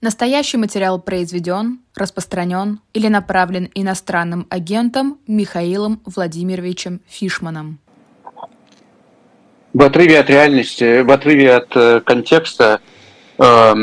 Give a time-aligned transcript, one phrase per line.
[0.00, 7.80] Настоящий материал произведен, распространен или направлен иностранным агентом Михаилом Владимировичем Фишманом.
[9.74, 12.80] В отрыве от реальности, в отрыве от э, контекста,
[13.38, 13.74] э,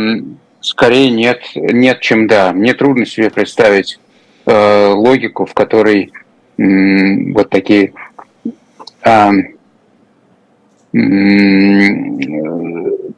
[0.62, 2.54] скорее нет, нет, чем да.
[2.54, 4.00] Мне трудно себе представить
[4.45, 6.13] э, логику, в которой
[6.57, 7.91] э, вот такие
[9.04, 9.32] э,
[10.93, 11.09] э,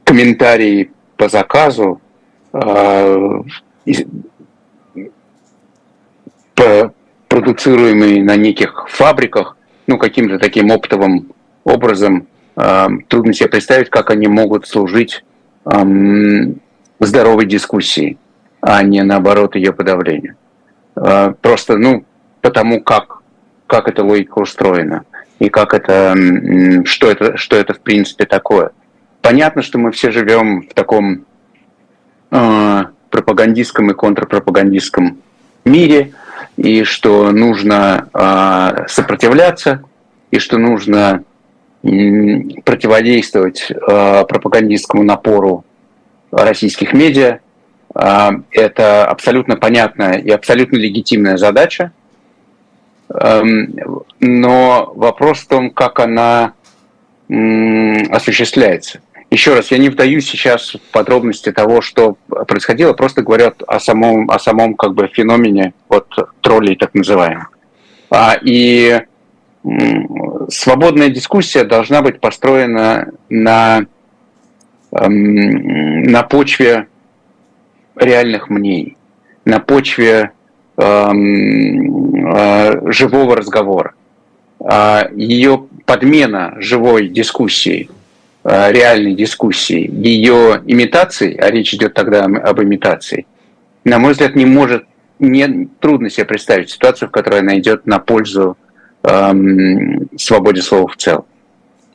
[0.04, 2.02] комментарии по заказу
[2.54, 3.42] Э,
[7.28, 11.34] продуцируемые на неких фабриках, ну, каким-то таким оптовым
[11.64, 15.24] образом, э, трудно себе представить, как они могут служить
[17.00, 18.18] здоровой дискуссии,
[18.62, 20.36] а не наоборот ее подавлению.
[20.96, 22.06] Э, просто, ну,
[22.42, 23.22] потому как,
[23.68, 25.04] как эта логика устроена
[25.40, 26.16] и как это,
[26.86, 28.72] что это, что это в принципе такое.
[29.22, 31.26] Понятно, что мы все живем в таком
[32.30, 35.18] пропагандистском и контрпропагандистском
[35.66, 36.14] мире,
[36.56, 39.84] и что нужно э, сопротивляться,
[40.32, 41.24] и что нужно
[41.82, 45.64] противодействовать э, пропагандистскому напору
[46.32, 47.40] российских медиа.
[47.94, 51.92] Это абсолютно понятная и абсолютно легитимная задача.
[53.10, 56.54] Эм, но вопрос в том, как она
[57.30, 59.00] осуществляется.
[59.30, 64.32] Еще раз, я не вдаюсь сейчас в подробности того, что происходило, просто говорят о самом,
[64.32, 66.08] о самом как бы феномене вот
[66.42, 67.52] троллей так называемых.
[68.10, 69.02] А, и
[70.50, 73.86] свободная дискуссия должна быть построена на,
[74.94, 76.88] эм, на почве
[77.98, 78.96] реальных мнений,
[79.44, 80.32] на почве
[80.78, 83.94] эм, э, живого разговора.
[84.60, 87.90] А ее подмена живой дискуссии
[88.48, 93.26] реальной дискуссии, ее имитации, а речь идет тогда об имитации,
[93.84, 94.86] на мой взгляд, не может,
[95.20, 98.58] не, трудно себе представить ситуацию, в которой она идет на пользу
[99.04, 101.26] эм, свободе слова в целом.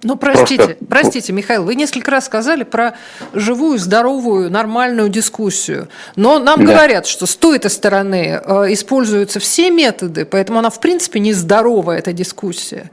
[0.03, 0.85] Ну, простите, Просто...
[0.89, 2.95] простите, Михаил, вы несколько раз сказали про
[3.35, 5.89] живую, здоровую, нормальную дискуссию.
[6.17, 6.73] Но нам да.
[6.73, 11.99] говорят, что с той стороны э, используются все методы, поэтому она, в принципе, не здоровая,
[11.99, 12.91] эта дискуссия.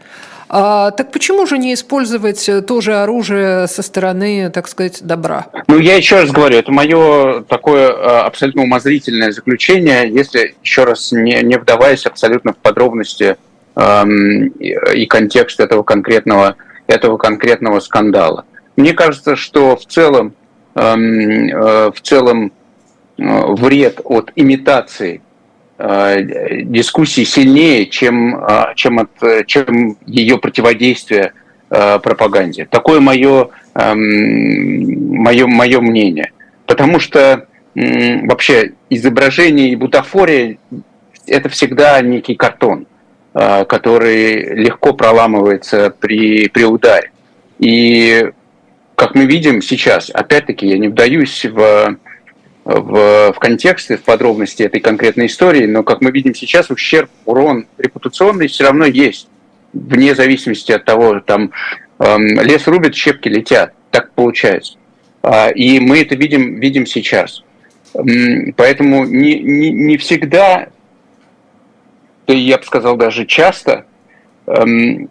[0.51, 5.45] А, так почему же не использовать э, тоже оружие со стороны, так сказать, добра?
[5.67, 11.11] Ну, я еще раз говорю, это мое такое э, абсолютно умозрительное заключение, если еще раз
[11.11, 13.37] не, не вдаваясь абсолютно в подробности
[13.75, 16.55] эм, и контекст этого конкретного,
[16.87, 18.45] этого конкретного скандала.
[18.75, 20.33] Мне кажется, что в целом,
[20.73, 22.51] эм, э, в целом
[23.19, 23.23] э,
[23.53, 25.21] вред от имитации
[25.79, 31.33] дискуссии сильнее, чем, э, чем, от, чем ее противодействие
[31.69, 32.65] э, пропаганде.
[32.65, 36.31] Такое мое, мое, мое мнение.
[36.65, 37.45] Потому что
[37.75, 40.57] вообще изображение и бутафория–
[41.27, 42.85] это всегда некий картон,
[43.33, 47.11] который легко проламывается при, при ударе.
[47.59, 48.31] И
[48.95, 51.97] как мы видим сейчас, опять-таки, я не вдаюсь в
[52.69, 57.65] в, в контексты, в подробности этой конкретной истории, но, как мы видим сейчас, ущерб, урон
[57.79, 59.27] репутационный все равно есть,
[59.73, 61.51] вне зависимости от того, там
[61.97, 64.77] эм, лес рубит, щепки летят, так получается.
[65.23, 67.43] А, и мы это видим, видим сейчас.
[68.55, 70.69] Поэтому не, не, не всегда,
[72.27, 73.85] да я бы сказал даже часто,
[74.45, 75.09] эм,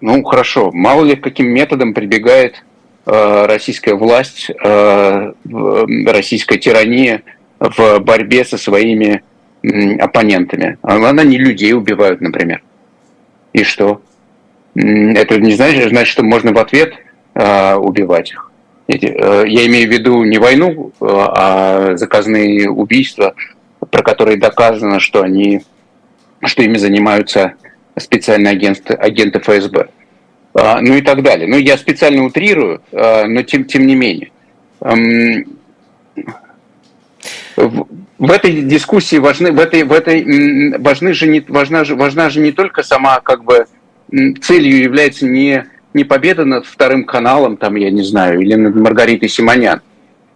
[0.00, 2.64] ну хорошо, мало ли каким методом прибегает
[3.06, 5.32] российская власть, э,
[6.06, 7.22] российская тирания
[7.60, 9.22] в борьбе со своими
[10.00, 10.78] оппонентами.
[10.82, 12.62] Она не людей убивают, например.
[13.52, 14.02] И что?
[14.74, 16.94] Это не значит, значит что можно в ответ
[17.34, 18.50] э, убивать их.
[18.88, 23.34] Я имею в виду не войну, а заказные убийства,
[23.90, 25.62] про которые доказано, что они,
[26.44, 27.54] что ими занимаются
[27.98, 29.88] специальные агенты, агенты ФСБ.
[30.58, 31.46] А, ну и так далее.
[31.46, 34.30] Ну, я специально утрирую, а, но тем, тем не менее.
[37.56, 42.40] В этой дискуссии важны, в этой, в этой важны же не, важна, же, важна же
[42.40, 43.66] не только сама, как бы,
[44.40, 49.28] целью является не, не победа над вторым каналом, там, я не знаю, или над Маргаритой
[49.28, 49.82] Симонян,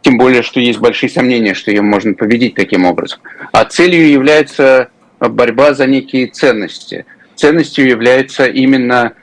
[0.02, 3.20] тем более, что есть большие сомнения, что ее можно победить таким образом.
[3.52, 4.88] А целью является
[5.19, 7.06] борьба за некие ценности.
[7.34, 9.14] Ценностью является именно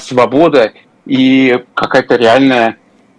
[0.00, 0.72] свобода
[1.06, 2.76] и какая-то реальная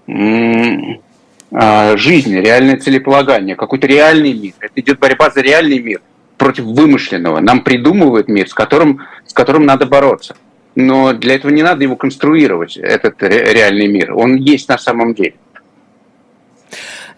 [0.08, 4.54] э, жизнь, реальное целеполагание, какой-то реальный мир.
[4.60, 6.02] Это идет борьба за реальный мир
[6.38, 7.40] против вымышленного.
[7.40, 10.36] Нам придумывают мир, с которым, с которым надо бороться.
[10.76, 14.14] Но для этого не надо его конструировать, этот реальный мир.
[14.14, 15.34] Он есть на самом деле.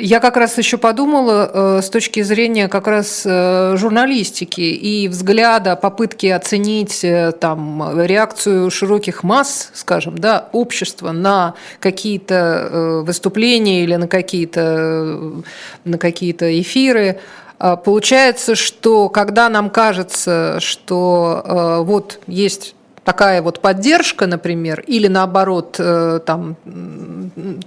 [0.01, 5.75] Я как раз еще подумала э, с точки зрения как раз э, журналистики и взгляда,
[5.75, 14.07] попытки оценить э, там реакцию широких масс, скажем, да, общества на какие-то выступления или на
[14.07, 15.43] какие-то
[15.83, 17.19] на какие-то эфиры.
[17.57, 22.73] Получается, что когда нам кажется, что вот есть
[23.03, 25.73] такая вот поддержка, например, или наоборот
[26.25, 26.55] там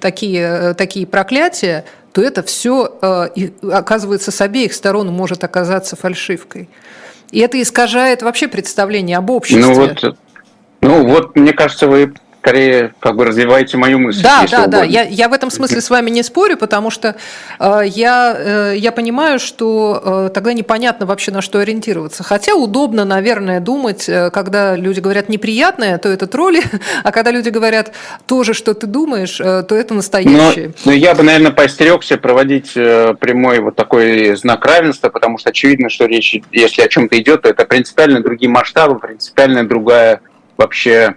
[0.01, 3.29] такие, такие проклятия, то это все э,
[3.71, 6.69] оказывается с обеих сторон может оказаться фальшивкой.
[7.31, 9.65] И это искажает вообще представление об обществе.
[9.65, 10.17] Ну вот,
[10.83, 14.21] ну вот, мне кажется, вы скорее как бы развиваете мою мысль.
[14.23, 14.79] Да, да, угодно.
[14.79, 14.85] да.
[14.85, 17.15] Я, я в этом смысле с вами не спорю, потому что
[17.61, 22.25] э, я, э, я понимаю, что э, тогда непонятно вообще на что ориентироваться.
[22.25, 26.63] Хотя удобно, наверное, думать, э, когда люди говорят неприятное, то это тролли,
[27.05, 27.93] а когда люди говорят
[28.27, 30.75] то же, что ты думаешь, э, то это настоящее.
[30.85, 35.51] Но, но я бы, наверное, поостерегся проводить э, прямой вот такой знак равенства, потому что
[35.51, 40.23] очевидно, что речь, если о чем-то идет, то это принципиально другие масштабы, принципиально другая
[40.57, 41.15] вообще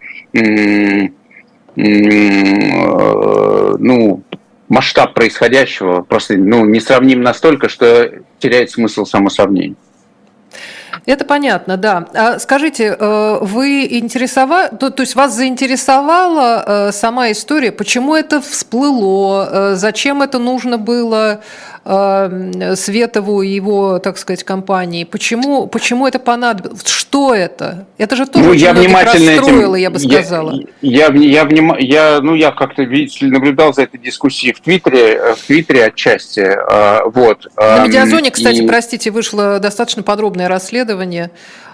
[3.77, 4.23] ну,
[4.69, 9.75] масштаб происходящего просто ну, не сравним настолько, что теряет смысл самосравнения.
[11.05, 12.07] Это понятно, да.
[12.13, 18.41] А скажите, э, вы интересовали, то, то есть вас заинтересовала э, сама история, почему это
[18.41, 21.41] всплыло, э, зачем это нужно было
[21.85, 25.03] Светову и его, так сказать, компании?
[25.03, 26.83] Почему, почему это понадобилось?
[26.83, 27.85] Что это?
[27.99, 30.59] Это же тоже ну, я внимательно расстроило, этим, я бы сказала.
[30.81, 35.45] Я, я, я, я, я, ну, я как-то наблюдал за этой дискуссией в Твиттере, в
[35.45, 36.57] Твиттере отчасти.
[37.11, 37.45] Вот.
[37.55, 38.67] На Медиазоне, кстати, и...
[38.67, 41.29] простите, вышло достаточно подробное расследование.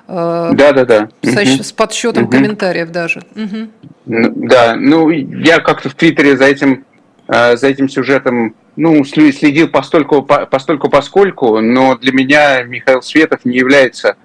[0.08, 1.10] Да, да, да.
[1.22, 2.32] С, с подсчетом угу.
[2.32, 3.24] комментариев даже.
[3.34, 3.70] Угу.
[4.06, 6.84] Да, ну я как-то в Твиттере за этим,
[7.32, 14.16] за этим сюжетом ну, следил постольку, постольку поскольку, но для меня Михаил Светов не является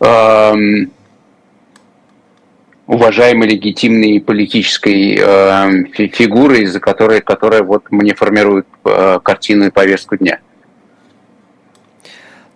[0.00, 0.90] эм,
[2.86, 10.16] уважаемой, легитимной политической э, фигурой, за которой, которая вот мне формирует э, картину и повестку
[10.16, 10.40] дня.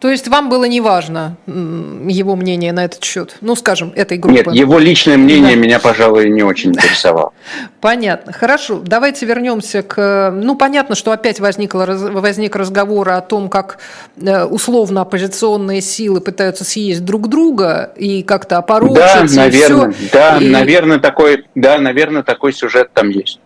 [0.02, 3.36] То есть вам было не важно его мнение на этот счет?
[3.40, 4.50] Ну, скажем, этой группы.
[4.50, 5.62] Нет, его личное мнение да.
[5.62, 7.32] меня, пожалуй, не очень интересовало.
[7.80, 8.32] Понятно.
[8.32, 8.80] Хорошо.
[8.84, 10.32] Давайте вернемся к...
[10.34, 13.78] Ну, понятно, что опять возникло, возник разговор о том, как
[14.20, 18.96] э, условно оппозиционные силы пытаются съесть друг друга и как-то опорочить.
[18.96, 19.94] Да, наверное.
[20.12, 20.48] Да, и...
[20.48, 23.38] наверное, такой, да, наверное, такой сюжет там есть.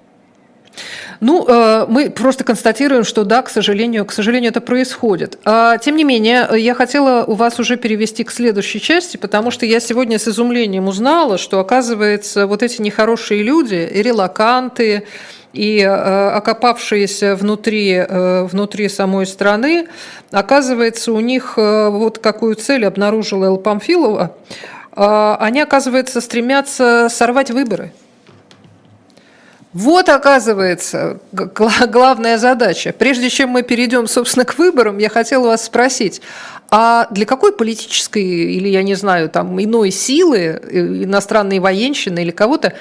[1.20, 5.38] Ну, э, мы просто констатируем, что да, к сожалению, к сожалению, это происходит.
[5.44, 9.66] А, тем не менее, я хотела у вас уже перевести к следующей части, потому что
[9.66, 15.04] я сегодня с изумлением узнала, что, оказывается, вот эти нехорошие люди, и релаканты,
[15.52, 19.88] и э, окопавшиеся внутри, э, внутри самой страны,
[20.30, 24.34] оказывается, у них вот какую цель обнаружила Эл Памфилова,
[24.92, 27.92] а, они, оказывается, стремятся сорвать выборы–
[29.76, 32.94] вот, оказывается, главная задача.
[32.98, 36.22] Прежде чем мы перейдем, собственно, к выборам, я хотела вас спросить,
[36.70, 42.30] а для какой политической или, я не знаю, там иной силы, э, иностранной военщины или
[42.30, 42.72] кого-то,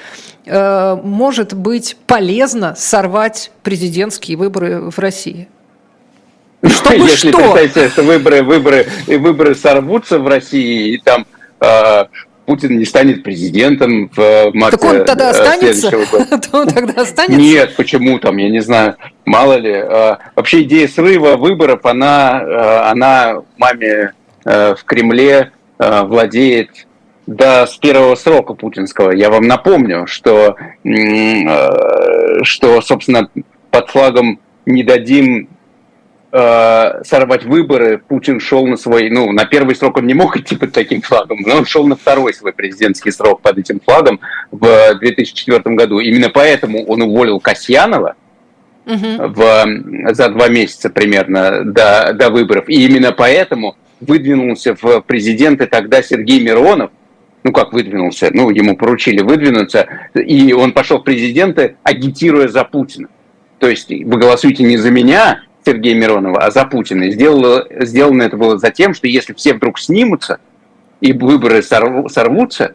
[0.46, 5.48] э, может быть полезно сорвать президентские выборы в России?
[6.64, 7.52] Чтобы Если что?
[7.52, 11.26] представить что выборы, выборы, выборы сорвутся в России, и там
[11.60, 12.04] э,
[12.46, 15.90] Путин не станет президентом в марте Так он тогда э, останется?
[16.52, 17.36] он тогда останется?
[17.36, 19.74] Нет, почему там, я не знаю, мало ли.
[19.74, 24.12] А, вообще идея срыва выборов, она, э, она маме
[24.44, 26.70] э, в Кремле владеет
[27.26, 29.10] до с первого срока путинского.
[29.10, 30.56] Я вам напомню, что,
[32.44, 33.28] что собственно,
[33.70, 35.50] под флагом «не дадим
[36.32, 40.56] э, сорвать выборы, Путин шел на свой, ну, на первый срок он не мог идти
[40.56, 44.94] под таким флагом, но он шел на второй свой президентский срок под этим флагом в
[44.98, 45.98] 2004 году.
[46.00, 48.16] Именно поэтому он уволил Касьянова,
[48.86, 52.68] в, за два месяца примерно до, до выборов.
[52.68, 56.90] И именно поэтому выдвинулся в президенты тогда Сергей Миронов,
[57.42, 63.08] ну как выдвинулся, ну ему поручили выдвинуться, и он пошел в президенты, агитируя за Путина.
[63.58, 67.10] То есть вы голосуете не за меня, Сергея Миронова, а за Путина.
[67.10, 70.38] Сделано, сделано это было за тем, что если все вдруг снимутся
[71.00, 72.74] и выборы сорвутся,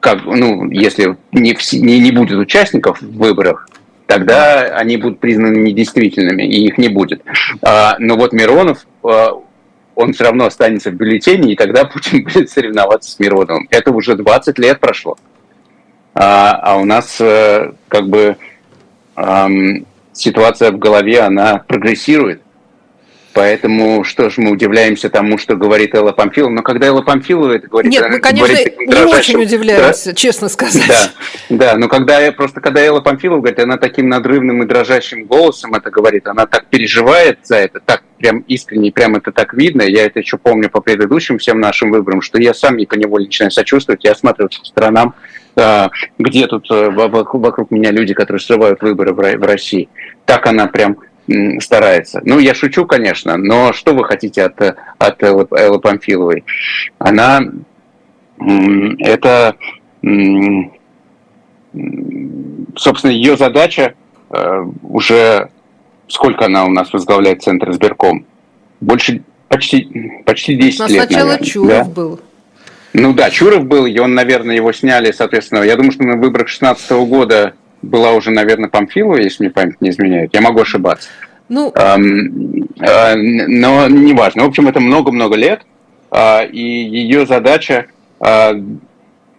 [0.00, 3.66] как, ну, если не, не, не будет участников в выборах,
[4.06, 7.22] тогда они будут признаны недействительными, и их не будет.
[7.62, 9.40] А, но вот Миронов, а,
[9.94, 13.66] он все равно останется в бюллетене, и тогда Путин будет соревноваться с Мироновым.
[13.70, 15.16] Это уже 20 лет прошло.
[16.14, 18.36] А, а у нас а, как бы
[20.20, 22.42] ситуация в голове, она прогрессирует.
[23.32, 26.50] Поэтому что ж мы удивляемся тому, что говорит Элла Памфилова.
[26.50, 27.92] Но когда Элла Памфилова это говорит...
[27.92, 30.82] Нет, мы, конечно, не очень удивляемся, да, честно сказать.
[31.48, 35.74] Да, да, но когда просто когда Элла Памфилова говорит, она таким надрывным и дрожащим голосом
[35.74, 39.82] это говорит, она так переживает за это, так прям искренне, прям это так видно.
[39.82, 43.52] Я это еще помню по предыдущим всем нашим выборам, что я сам не поневоле начинаю
[43.52, 45.14] сочувствовать, я осматриваюсь по сторонам,
[45.54, 49.88] где тут э, вокруг меня люди, которые срывают выборы в России.
[50.24, 50.96] Так она прям
[51.60, 52.20] старается.
[52.24, 54.60] Ну, я шучу, конечно, но что вы хотите от,
[54.98, 56.44] от Эллы, Эллы Памфиловой?
[56.98, 57.40] Она
[58.38, 59.54] это,
[62.76, 63.94] собственно, ее задача
[64.30, 65.50] э, уже
[66.10, 68.26] сколько она у нас возглавляет Центр избирком?
[68.80, 71.46] Больше почти, почти 10 лет, сначала наверное.
[71.46, 71.92] Чуров да?
[71.92, 72.20] был.
[72.92, 75.62] Ну да, Чуров был, и он, наверное, его сняли, соответственно.
[75.62, 79.90] Я думаю, что на выборах 2016 года была уже, наверное, Памфилова, если мне память не
[79.90, 80.34] изменяет.
[80.34, 81.08] Я могу ошибаться.
[81.48, 81.72] Ну...
[81.74, 84.44] Эм, э, но неважно.
[84.44, 85.62] В общем, это много-много лет,
[86.10, 87.86] э, и ее задача
[88.20, 88.52] э,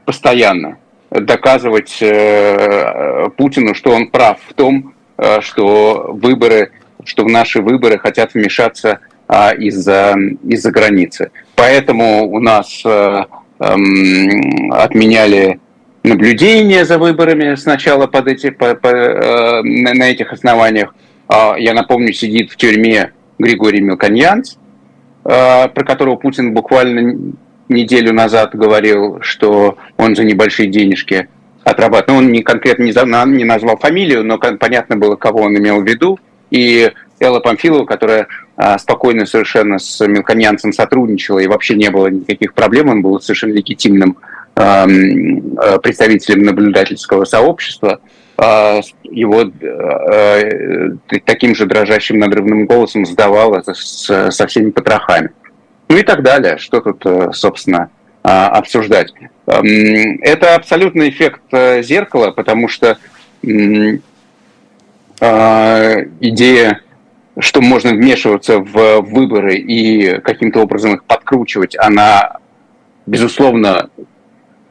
[0.05, 0.77] постоянно
[1.09, 6.71] доказывать э, Путину, что он прав в том, э, что выборы,
[7.03, 11.31] что в наши выборы хотят вмешаться э, из-за из границы.
[11.55, 13.23] Поэтому у нас э,
[13.61, 15.59] э, отменяли
[16.03, 20.93] наблюдение за выборами сначала под эти, по, по, э, на этих основаниях.
[21.29, 24.55] Э, я напомню, сидит в тюрьме Григорий Мелконьянц,
[25.25, 27.33] э, про которого Путин буквально
[27.69, 31.29] неделю назад говорил, что он за небольшие денежки
[31.63, 32.07] отрабатывает.
[32.07, 35.87] Ну, он не конкретно не, не назвал фамилию, но понятно было, кого он имел в
[35.87, 36.19] виду.
[36.49, 38.27] И Элла Памфилова, которая
[38.79, 44.17] спокойно совершенно с Мелконьянцем сотрудничала, и вообще не было никаких проблем, он был совершенно легитимным
[44.55, 44.85] Э,
[45.81, 47.99] представителем наблюдательского сообщества,
[48.37, 50.89] а, его э,
[51.25, 55.31] таким же дрожащим надрывным голосом сдавала со всеми потрохами.
[55.89, 56.57] Ну и так далее.
[56.57, 57.89] Что тут, э, собственно,
[58.23, 59.13] а, обсуждать?
[59.45, 62.97] Это абсолютный эффект зеркала, потому что
[66.21, 66.81] идея,
[67.39, 72.37] что можно вмешиваться в выборы и каким-то образом их подкручивать, она,
[73.05, 73.89] безусловно,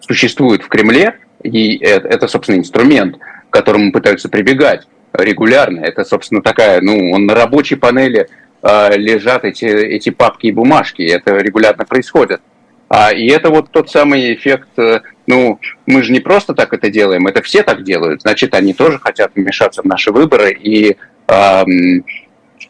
[0.00, 3.16] существует в Кремле, и это, собственно, инструмент,
[3.48, 5.80] к которому пытаются прибегать регулярно.
[5.80, 8.28] Это, собственно, такая, ну, на рабочей панели
[8.62, 12.40] э, лежат эти, эти папки и бумажки, это регулярно происходит.
[12.88, 16.90] А, и это вот тот самый эффект, э, ну, мы же не просто так это
[16.90, 20.96] делаем, это все так делают, значит, они тоже хотят вмешаться в наши выборы, и
[21.28, 21.64] э,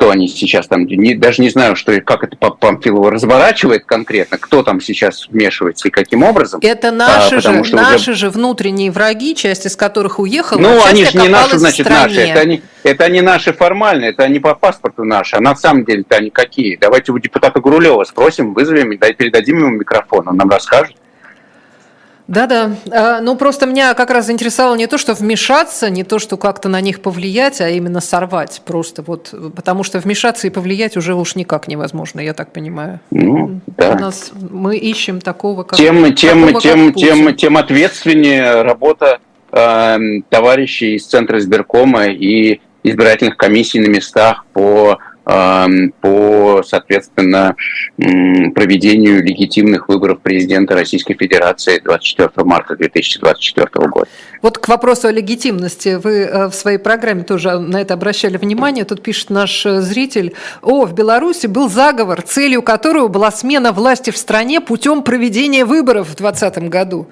[0.00, 4.62] что они сейчас там, не, даже не знаю, что, как это Памфилова разворачивает конкретно, кто
[4.62, 6.58] там сейчас вмешивается и каким образом.
[6.62, 8.14] Это наши, а, же, что наши уже...
[8.14, 12.18] же внутренние враги, часть из которых уехала, Ну, они же не наши, значит, наши.
[12.18, 16.16] Это они, это они наши формально, это они по паспорту наши, а на самом деле-то
[16.16, 16.76] они какие?
[16.76, 20.96] Давайте у депутата Гурулева спросим, вызовем, передадим ему микрофон, он нам расскажет.
[22.30, 22.76] Да-да.
[22.92, 26.68] А, ну, просто меня как раз заинтересовало не то, что вмешаться, не то, что как-то
[26.68, 29.02] на них повлиять, а именно сорвать просто.
[29.02, 33.00] Вот, потому что вмешаться и повлиять уже уж никак невозможно, я так понимаю.
[33.10, 33.94] Ну, да.
[33.96, 39.18] У нас, мы ищем такого, как Тем, тем, такого, тем, как тем, тем ответственнее работа
[39.50, 44.98] э, товарищей из Центра избиркома и избирательных комиссий на местах по
[46.00, 47.54] по, соответственно,
[47.96, 54.08] проведению легитимных выборов президента Российской Федерации 24 марта 2024 года.
[54.42, 55.98] Вот к вопросу о легитимности.
[56.02, 58.84] Вы э, в своей программе тоже на это обращали внимание.
[58.84, 60.34] Тут пишет наш э, зритель.
[60.62, 66.08] О, в Беларуси был заговор, целью которого была смена власти в стране путем проведения выборов
[66.08, 67.08] в 2020 году.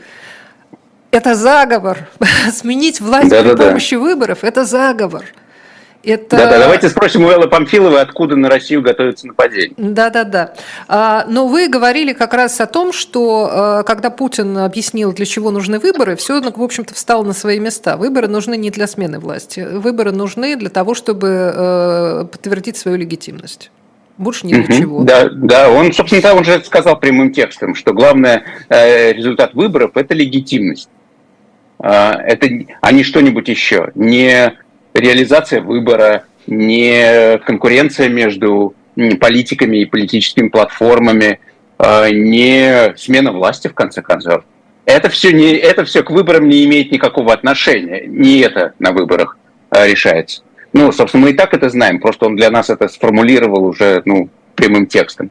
[1.10, 2.08] Это заговор.
[2.52, 4.02] Сменить власть да, при да, помощи да.
[4.02, 5.24] выборов– это заговор.
[6.04, 6.36] Это...
[6.36, 9.74] Да-да, давайте спросим у Эллы Памфиловой, откуда на Россию готовится нападение.
[9.76, 10.54] Да-да-да.
[10.86, 15.50] А, но вы говорили как раз о том, что а, когда Путин объяснил, для чего
[15.50, 17.96] нужны выборы, все, в общем-то, встало на свои места.
[17.96, 19.66] Выборы нужны не для смены власти.
[19.72, 23.70] Выборы нужны для того, чтобы а, подтвердить свою легитимность.
[24.18, 25.02] Больше ни для чего.
[25.02, 30.12] Да, да, он, собственно, он же сказал прямым текстом, что главный э, результат выборов– это
[30.12, 30.88] легитимность.
[31.78, 32.48] Э, это,
[32.80, 33.92] а не что-нибудь еще.
[33.94, 34.58] Не
[35.00, 38.74] реализация выбора, не конкуренция между
[39.20, 41.40] политиками и политическими платформами,
[41.78, 44.44] а, не смена власти, в конце концов.
[44.84, 48.06] Это все, не, это все к выборам не имеет никакого отношения.
[48.06, 49.36] Не это на выборах
[49.70, 50.42] а, решается.
[50.72, 54.28] Ну, собственно, мы и так это знаем, просто он для нас это сформулировал уже ну,
[54.54, 55.30] прямым текстом.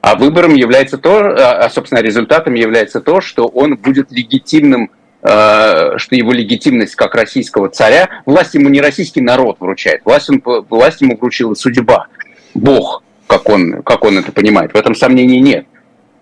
[0.00, 4.90] А выбором является то, а, собственно, результатом является то, что он будет легитимным
[5.24, 11.00] что его легитимность как российского царя, власть ему не российский народ вручает, власть, он, власть
[11.00, 12.08] ему вручила судьба,
[12.54, 14.72] Бог, как он, как он это понимает.
[14.72, 15.66] В этом сомнений нет.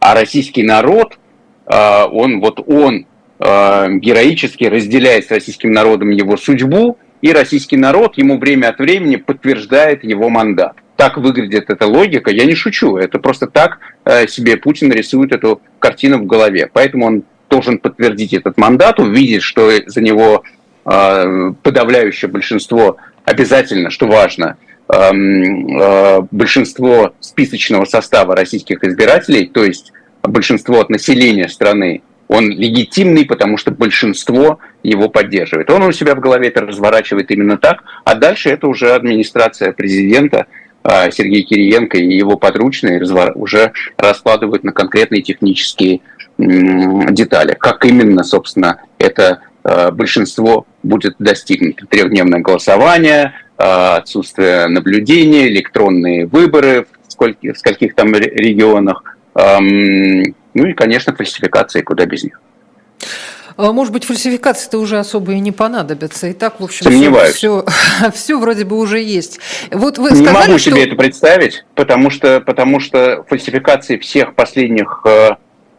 [0.01, 1.19] А российский народ,
[1.67, 3.07] он, вот он
[3.39, 10.05] героически разделяет с российским народом его судьбу, и российский народ ему время от времени подтверждает
[10.05, 12.31] его мандат так выглядит эта логика.
[12.31, 16.69] Я не шучу, это просто так э, себе Путин рисует эту картину в голове.
[16.71, 20.45] Поэтому он должен подтвердить этот мандат, увидеть, что за него
[20.87, 24.57] э, подавляющее большинство обязательно, что важно,
[24.89, 29.93] эм, э, большинство списочного состава российских избирателей, то есть
[30.23, 35.69] большинство от населения страны, он легитимный, потому что большинство его поддерживает.
[35.69, 40.47] Он у себя в голове это разворачивает именно так, а дальше это уже администрация президента–
[40.83, 43.03] а, Сергей Кириенко и его подручные
[43.35, 46.01] уже раскладывают на конкретные технические
[46.41, 47.57] детали.
[47.59, 51.87] Как именно, собственно, это а, большинство будет достигнуто.
[51.87, 60.73] Трехдневное голосование, а, отсутствие наблюдения, электронные выборы в скольких, в скольких там регионах, ну и,
[60.73, 62.41] конечно, фальсификации, куда без них.
[63.57, 66.29] А, может быть, фальсификации-то уже особо и не понадобятся.
[66.29, 67.35] И так, в общем, Сомневаюсь.
[67.35, 69.39] Все, все, все вроде бы уже есть.
[69.71, 70.71] Вот вы сказали, не могу что...
[70.71, 75.05] себе это представить, потому что, потому что фальсификации всех последних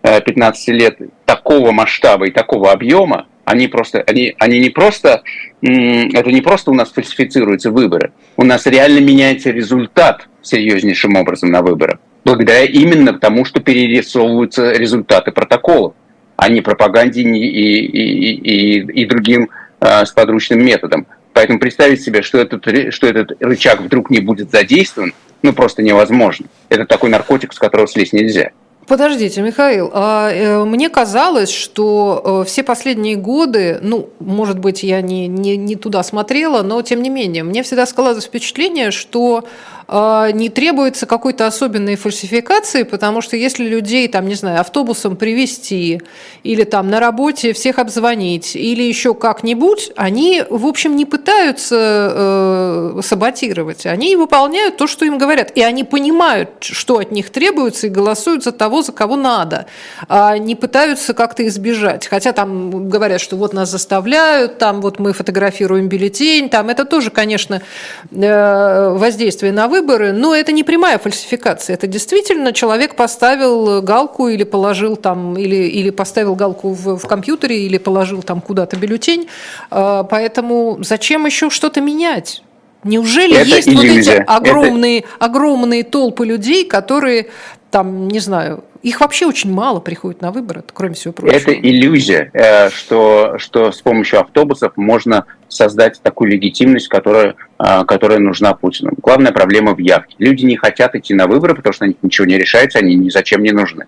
[0.02, 5.24] 15 э, лет такого масштаба и такого объема, они просто, они, они не просто,
[5.62, 11.62] это не просто у нас фальсифицируются выборы, у нас реально меняется результат серьезнейшим образом на
[11.62, 15.94] выборах, благодаря именно тому, что перерисовываются результаты протоколов
[16.42, 21.06] а не пропаганде и, и, и, и другим э, сподручным методом.
[21.34, 26.48] Поэтому представить себе, что этот, что этот рычаг вдруг не будет задействован, ну просто невозможно.
[26.70, 28.54] Это такой наркотик, с которого слезть нельзя.
[28.92, 35.00] Подождите, Михаил, а, э, мне казалось, что э, все последние годы, ну, может быть, я
[35.00, 39.46] не, не, не туда смотрела, но тем не менее, мне всегда складывалось впечатление, что
[39.92, 46.02] не требуется какой-то особенной фальсификации, потому что если людей, там, не знаю, автобусом привести
[46.44, 53.02] или там на работе всех обзвонить или еще как-нибудь, они, в общем, не пытаются э,
[53.04, 53.86] саботировать.
[53.86, 55.52] Они выполняют то, что им говорят.
[55.56, 59.66] И они понимают, что от них требуется, и голосуют за того, за кого надо.
[60.08, 62.08] А не пытаются как-то избежать.
[62.08, 67.10] Хотя там говорят, что вот нас заставляют, там вот мы фотографируем бюллетень, там это тоже,
[67.10, 67.62] конечно,
[68.10, 71.74] э, воздействие на выбор, выборы, но это не прямая фальсификация.
[71.74, 77.66] Это действительно человек поставил галку или положил там, или, или поставил галку в, в компьютере,
[77.66, 79.28] или положил там куда-то бюллетень.
[79.70, 82.44] А, поэтому зачем еще что-то менять?
[82.84, 83.88] Неужели это есть иллюзия.
[83.88, 85.08] вот эти огромные, это...
[85.20, 87.28] огромные толпы людей, которые
[87.72, 91.36] там, не знаю, их вообще очень мало приходит на выборы, кроме всего прочего.
[91.36, 98.20] Это иллюзия, э, что, что с помощью автобусов можно создать такую легитимность, которая, э, которая
[98.20, 98.92] нужна Путину.
[99.02, 100.16] Главная проблема в явке.
[100.20, 103.42] Люди не хотят идти на выборы, потому что на ничего не решается, они ни зачем
[103.42, 103.86] не нужны.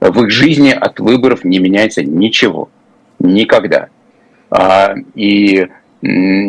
[0.00, 2.70] В их жизни от выборов не меняется ничего.
[3.18, 3.88] Никогда.
[4.50, 5.68] А, и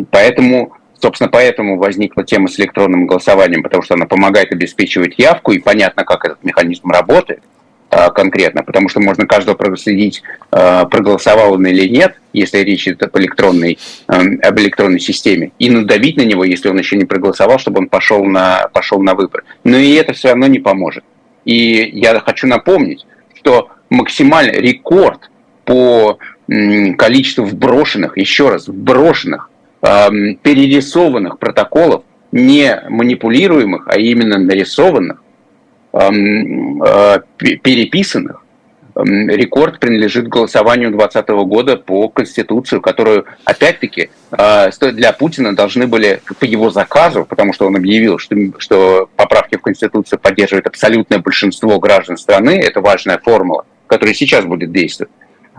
[0.10, 5.58] поэтому Собственно, поэтому возникла тема с электронным голосованием, потому что она помогает обеспечивать явку, и
[5.58, 7.42] понятно, как этот механизм работает
[7.90, 13.02] а, конкретно, потому что можно каждого проследить, а, проголосовал он или нет, если речь идет
[13.02, 17.58] об электронной, эм, об электронной системе, и надавить на него, если он еще не проголосовал,
[17.58, 19.44] чтобы он пошел на, пошел на выбор.
[19.64, 21.04] Но и это все равно не поможет.
[21.46, 25.32] И я хочу напомнить, что максимальный рекорд
[25.66, 26.20] по
[26.98, 29.51] количеству вброшенных, еще раз, вброшенных
[29.84, 35.24] Эм, перерисованных протоколов, не манипулируемых, а именно нарисованных,
[35.94, 37.22] эм, э,
[37.64, 38.46] переписанных,
[38.96, 46.22] эм, рекорд принадлежит голосованию 2020 года по Конституцию, которую, опять-таки, э, для Путина должны были
[46.40, 51.80] по его заказу, потому что он объявил, что, что поправки в Конституцию поддерживает абсолютное большинство
[51.80, 55.12] граждан страны, это важная формула, которая сейчас будет действовать.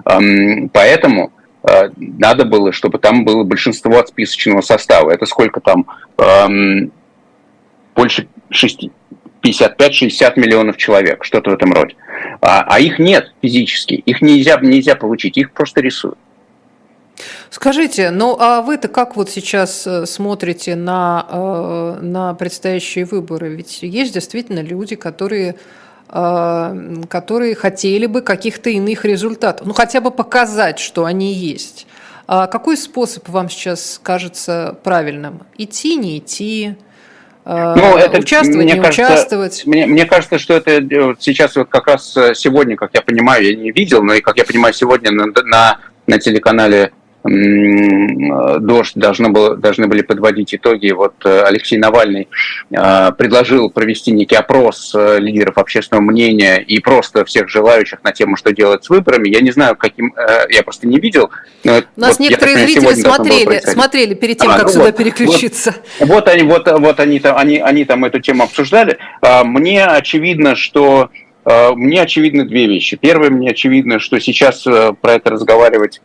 [0.05, 5.11] Поэтому надо было, чтобы там было большинство от списочного состава.
[5.11, 5.87] Это сколько там?
[6.19, 6.93] Эм,
[7.95, 11.95] больше 55-60 миллионов человек, что-то в этом роде.
[12.41, 16.19] А, а их нет физически, их нельзя, нельзя получить, их просто рисуют.
[17.51, 23.51] Скажите, ну а вы-то как вот сейчас э, смотрите на, э, на предстоящие выборы?
[23.55, 25.57] Ведь есть действительно люди, которые Э,
[26.13, 31.87] которые хотели бы каких-то иных результатов, ну хотя бы показать, что они есть.
[32.27, 35.41] А какой способ вам сейчас кажется правильным?
[35.57, 36.77] Идти, не идти?
[37.45, 39.63] Э, ну, это, участвовать, мне не кажется, участвовать.
[39.67, 43.57] Мне, мне кажется, что это э, сейчас вот как раз сегодня, как я понимаю, я
[43.57, 46.93] не видел, но и как я понимаю, сегодня на, на на телеканале
[47.25, 50.91] «Дождь» должны, было, должны были подводить итоги.
[50.91, 52.29] Вот э, Алексей Навальный
[52.71, 58.37] э, предложил провести некий опрос э, лидеров общественного мнения и просто всех желающих на тему,
[58.37, 59.29] что делать с выборами.
[59.29, 60.15] Я не знаю, каким...
[60.51, 61.31] Я просто не видел.
[61.63, 64.85] Но У нас вот, некоторые я, зрители смотрели, смотрели перед тем, а, как ну сюда
[64.87, 65.77] вот, переключиться.
[66.01, 68.99] Вот, вот, они, вот, вот они, там, они, они там эту тему обсуждали.
[69.21, 71.11] А, мне очевидно, что
[71.45, 72.97] мне очевидны две вещи.
[72.97, 76.01] Первое, мне очевидно, что сейчас про это разговаривать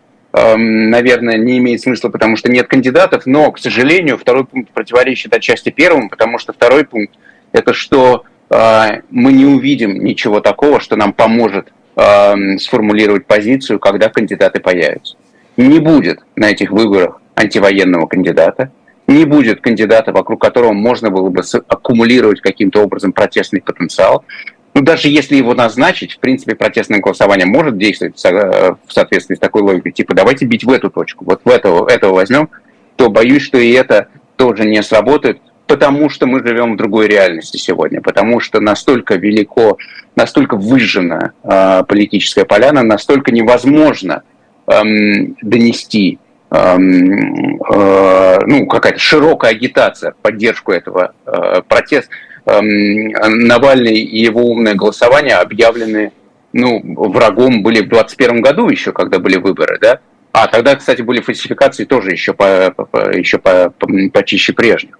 [0.57, 5.69] наверное, не имеет смысла, потому что нет кандидатов, но, к сожалению, второй пункт противоречит отчасти
[5.69, 7.15] первому, потому что второй пункт–
[7.51, 14.09] это что э, мы не увидим ничего такого, что нам поможет эм, сформулировать позицию, когда
[14.09, 15.15] кандидаты появятся.
[15.57, 18.71] Не будет на этих выборах антивоенного кандидата,
[19.07, 24.25] не будет кандидата, вокруг которого можно было бы аккумулировать каким-то образом протестный потенциал.
[24.73, 29.63] Ну, даже если его назначить, в принципе, протестное голосование может действовать в соответствии с такой
[29.63, 32.49] логикой, типа, давайте бить в эту точку, вот в этого, этого возьмем,
[32.95, 37.57] то боюсь, что и это тоже не сработает, потому что мы живем в другой реальности
[37.57, 39.77] сегодня, потому что настолько велико,
[40.15, 44.23] настолько выжжена э, политическая поляна, настолько невозможно
[44.67, 52.11] эм, донести эм, э, ну, какая-то широкая агитация в поддержку этого э, протеста,
[52.47, 56.13] Навальный и его умное голосование объявлены
[56.53, 59.99] ну, врагом были в 2021 году еще, когда были выборы, да?
[60.31, 64.97] А тогда, кстати, были фальсификации тоже еще, по, по, еще по, по, почище прежних.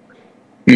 [0.66, 0.72] В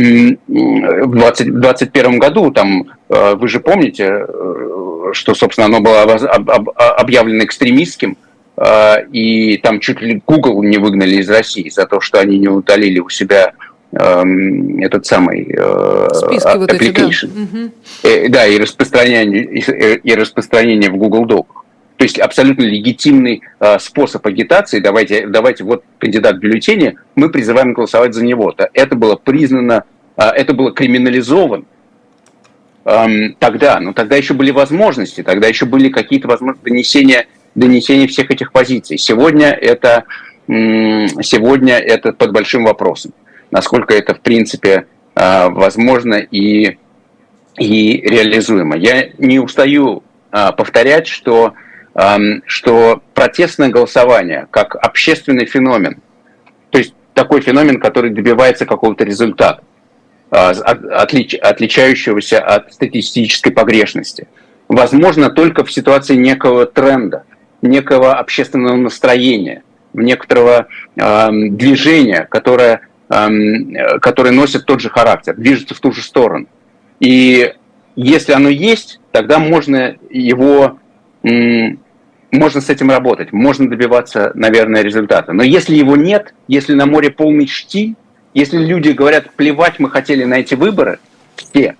[0.48, 8.18] 2021 году, там, э, вы же помните, э, что, собственно, оно было объявлено экстремистским,
[8.56, 12.48] э, и там чуть ли Google не выгнали из России за то, что они не
[12.48, 17.72] удалили у себя Эм, этот самый э, Списки вот application.
[18.04, 18.24] Эти, да.
[18.24, 18.32] Угу.
[18.32, 21.46] да, и распространение, и распространение в Google Doc.
[21.98, 24.80] То есть абсолютно легитимный э, способ агитации.
[24.80, 28.52] Давайте, давайте, вот кандидат в бюллетене, мы призываем голосовать за него.
[28.58, 28.70] -то.
[28.74, 29.84] Это было признано,
[30.18, 31.66] э, это было криминализовано
[32.86, 33.80] эм, тогда.
[33.80, 38.98] Но тогда еще были возможности, тогда еще были какие-то возможности донесения, донесения всех этих позиций.
[38.98, 40.06] Сегодня это,
[40.48, 43.12] сегодня это под большим вопросом
[43.52, 46.78] насколько это, в принципе, а, возможно и,
[47.58, 48.78] и реализуемо.
[48.78, 51.54] Я не устаю а, повторять, что,
[52.46, 56.02] что протестное голосование как общественный феномен,
[56.70, 59.62] то есть такой феномен, который добивается какого-то результата,
[60.32, 64.28] а, отлич, отличающегося от статистической погрешности,
[64.70, 67.26] возможно только в ситуации некого тренда,
[67.62, 72.82] некого общественного настроения, некоторого э, движения, которое
[73.12, 76.48] которые носят тот же характер, движутся в ту же сторону.
[77.02, 77.54] И
[77.98, 80.80] если оно есть, тогда можно его,
[81.22, 85.34] можно с этим работать, можно добиваться, наверное, результата.
[85.34, 87.96] Но если его нет, если на море полный штиль,
[88.34, 91.00] если люди говорят, плевать, мы хотели на эти выборы,
[91.52, 91.76] те,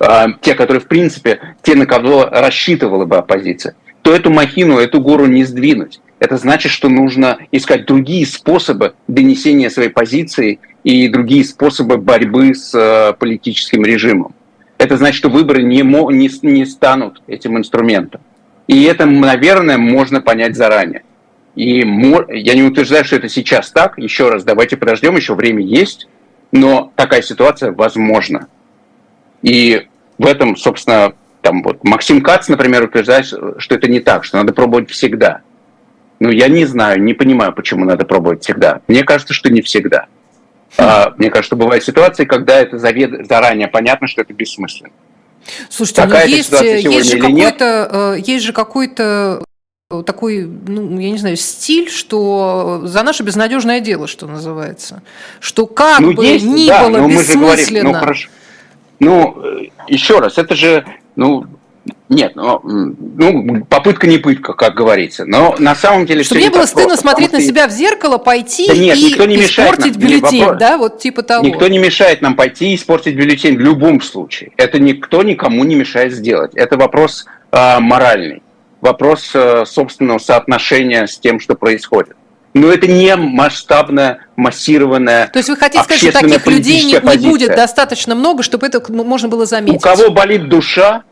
[0.00, 5.00] э, те, которые, в принципе, те, на кого рассчитывала бы оппозиция, то эту махину, эту
[5.00, 11.44] гору не сдвинуть это значит, что нужно искать другие способы донесения своей позиции и другие
[11.44, 14.34] способы борьбы с э, политическим режимом.
[14.78, 18.20] Это значит, что выборы не, не, не станут этим инструментом.
[18.66, 21.02] И это, наверное, можно понять заранее.
[21.54, 23.98] И я не утверждаю, что это сейчас так.
[23.98, 26.08] Еще раз, давайте подождем, еще время есть,
[26.52, 28.48] но такая ситуация возможна.
[29.42, 29.86] И
[30.18, 34.52] в этом, собственно, там вот Максим Кац, например, утверждает, что это не так, что надо
[34.52, 35.40] пробовать всегда.
[36.18, 38.80] Ну, я не знаю, не понимаю, почему надо пробовать всегда.
[38.88, 40.06] Мне кажется, что не всегда.
[40.78, 43.26] А, мне кажется, бывают ситуации, когда это завед...
[43.26, 44.90] заранее понятно, что это бессмысленно.
[45.70, 49.44] Слушайте, ну есть, есть, же какой-то, э, есть же какой-то
[50.04, 55.02] такой, ну, я не знаю, стиль, что за наше безнадежное дело, что называется.
[55.38, 57.44] Что как ну, бы есть, ни да, было бессмысленно.
[57.44, 58.28] Говорим, ну, хорошо.
[58.98, 61.46] ну, э, еще раз, это же, ну,
[62.08, 65.24] нет, ну, ну, попытка не пытка, как говорится.
[65.24, 66.22] Но на самом деле...
[66.22, 69.24] Чтобы не было стыдно просто, смотреть на себя в зеркало, пойти да нет, и никто
[69.24, 71.44] не испортить нам, бюллетень, вопрос, да, вот типа того.
[71.44, 74.52] Никто не мешает нам пойти и испортить бюллетень в любом случае.
[74.56, 76.52] Это никто никому не мешает сделать.
[76.54, 78.42] Это вопрос э, моральный,
[78.80, 82.16] вопрос э, собственного соотношения с тем, что происходит.
[82.54, 87.28] Но это не масштабная, массированная То есть вы хотите сказать, что таких людей не, не
[87.28, 89.76] будет достаточно много, чтобы это можно было заметить?
[89.76, 91.02] У кого болит душа,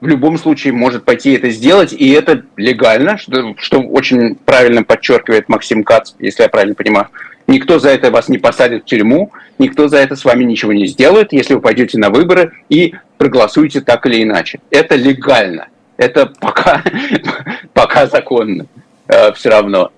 [0.00, 5.48] в любом случае может пойти это сделать, и это легально, что, что очень правильно подчеркивает
[5.48, 7.08] Максим Кац, если я правильно понимаю.
[7.46, 10.86] Никто за это вас не посадит в тюрьму, никто за это с вами ничего не
[10.86, 14.60] сделает, если вы пойдете на выборы и проголосуете так или иначе.
[14.70, 15.68] Это легально.
[15.96, 16.82] Это пока,
[17.72, 18.66] пока законно.
[19.08, 19.90] э, все равно.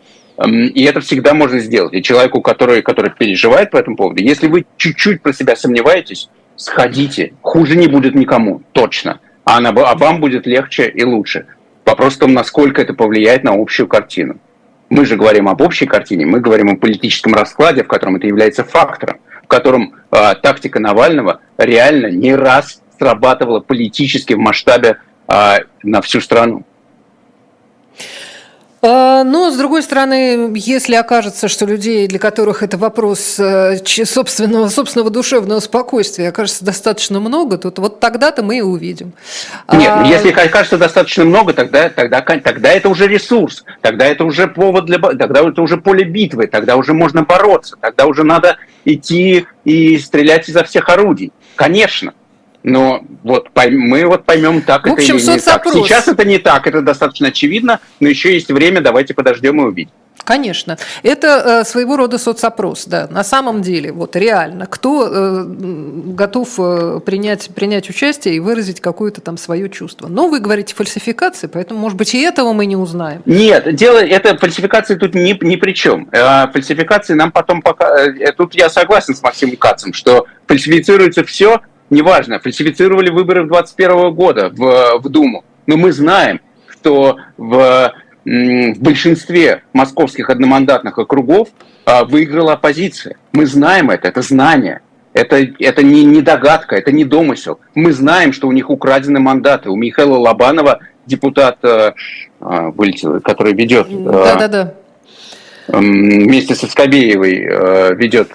[0.46, 1.92] И это всегда можно сделать.
[1.92, 7.34] И человеку, который, который переживает по этому поводу, если вы чуть-чуть про себя сомневаетесь, сходите.
[7.42, 9.20] Хуже не будет никому, точно.
[9.50, 11.46] А, она, а вам будет легче и лучше.
[11.84, 14.38] Вопрос в том, насколько это повлияет на общую картину.
[14.90, 18.62] Мы же говорим об общей картине, мы говорим о политическом раскладе, в котором это является
[18.62, 26.00] фактором, в котором э, тактика Навального реально не раз срабатывала политически в масштабе э, на
[26.00, 26.64] всю страну.
[28.82, 34.68] А, но, с другой стороны, если окажется, что людей, для которых это вопрос э, собственного,
[34.68, 39.12] собственного душевного спокойствия, окажется достаточно много, то вот тогда-то мы и увидим.
[39.70, 40.06] Нет, а...
[40.06, 44.98] если окажется достаточно много, тогда, тогда, тогда это уже ресурс, тогда это уже повод для...
[44.98, 50.48] Тогда это уже поле битвы, тогда уже можно бороться, тогда уже надо идти и стрелять
[50.48, 51.32] изо всех орудий.
[51.54, 52.14] Конечно.
[52.62, 55.66] Но вот мы вот поймем, так в общем, это или не так.
[55.66, 59.92] Сейчас это не так, это достаточно очевидно, но еще есть время, давайте подождем и увидим.
[60.24, 60.76] Конечно.
[61.02, 63.08] Это э, своего рода соцопрос, да.
[63.10, 69.20] На самом деле, вот реально, кто э, готов э, принять, принять участие и выразить какое-то
[69.20, 70.08] там свое чувство.
[70.08, 73.22] Но вы говорите фальсификации, поэтому, может быть, и этого мы не узнаем.
[73.24, 76.08] Нет, дело, это фальсификации тут ни, ни при чем.
[76.12, 78.06] Э, фальсификации нам потом пока...
[78.06, 81.60] Э, тут я согласен с Максимом Кацем, что фальсифицируется все,
[81.90, 87.92] неважно, фальсифицировали выборы 2021 года в, в Думу, но мы знаем, что в,
[88.24, 91.48] в большинстве московских одномандатных округов
[91.84, 93.16] а, выиграла оппозиция.
[93.32, 94.80] Мы знаем это, это знание.
[95.12, 97.58] Это, это не, не догадка, это не домысел.
[97.74, 99.68] Мы знаем, что у них украдены мандаты.
[99.68, 101.92] У Михаила Лобанова, депутат, э,
[102.40, 103.88] э, вылетел, который ведет...
[103.90, 104.74] Да, да, да.
[105.66, 108.30] Вместе со Скобеевой э, ведет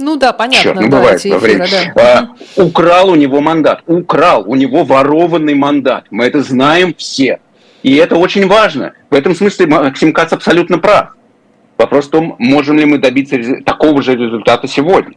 [0.00, 0.62] ну да, понятно.
[0.62, 1.66] Черт, ну да, бывает во время.
[1.94, 2.34] Да.
[2.56, 3.82] А, украл у него мандат.
[3.86, 4.44] Украл.
[4.46, 6.06] У него ворованный мандат.
[6.10, 7.40] Мы это знаем все.
[7.82, 8.92] И это очень важно.
[9.10, 11.16] В этом смысле Максим Кац абсолютно прав.
[11.78, 15.16] Вопрос в том, можем ли мы добиться такого же результата сегодня.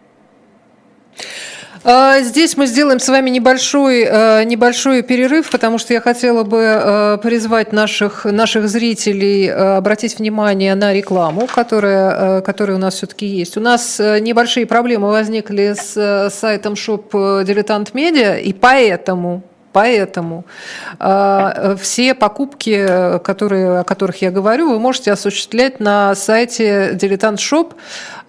[1.86, 6.60] А, здесь мы сделаем с вами небольшой, э, небольшой перерыв, потому что я хотела бы
[6.62, 13.26] э, призвать наших, наших зрителей э, обратить внимание на рекламу, которая, которая у нас все-таки
[13.26, 13.58] есть.
[13.58, 19.44] У нас небольшие проблемы возникли с сайтом Shop Дилетант Медиа, и поэтому
[19.74, 20.46] Поэтому
[21.00, 27.74] э, все покупки, которые, о которых я говорю, вы можете осуществлять на сайте Дилетант Shop,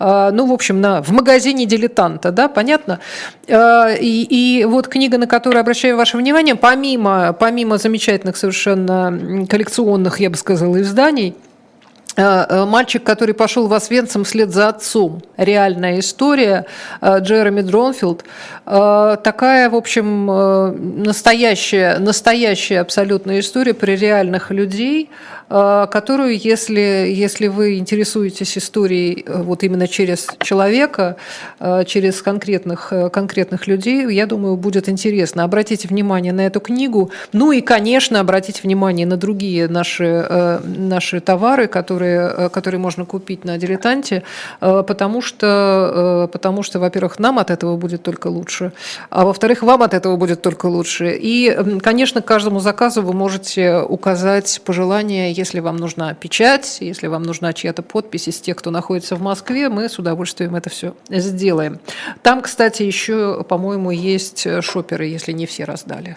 [0.00, 2.98] э, ну, в общем, на, в магазине Дилетанта, да, понятно?
[3.46, 10.20] Э, и, и вот книга, на которую обращаю ваше внимание, помимо, помимо замечательных совершенно коллекционных,
[10.20, 11.36] я бы сказала, изданий,
[12.16, 15.22] мальчик, который пошел в Освенцим вслед за отцом.
[15.36, 16.66] Реальная история.
[17.00, 18.24] Э, Джереми Дронфилд.
[18.64, 25.10] Такая, в общем, настоящая, настоящая абсолютная история при реальных людей,
[25.48, 31.16] которую, если, если вы интересуетесь историей вот именно через человека,
[31.86, 35.44] через конкретных, конкретных людей, я думаю, будет интересно.
[35.44, 37.10] Обратите внимание на эту книгу.
[37.32, 42.14] Ну и, конечно, обратите внимание на другие наши, наши товары, которые
[42.50, 44.22] которые, э, можно купить на дилетанте,
[44.60, 48.72] э, потому что, э, потому что, во-первых, нам от этого будет только лучше,
[49.10, 51.16] а во-вторых, вам от этого будет только лучше.
[51.20, 57.52] И, конечно, каждому заказу вы можете указать пожелание, если вам нужна печать, если вам нужна
[57.52, 61.80] чья-то подпись из тех, кто находится в Москве, мы с удовольствием это все сделаем.
[62.22, 66.16] Там, кстати, еще, по-моему, есть шоперы, если не все раздали.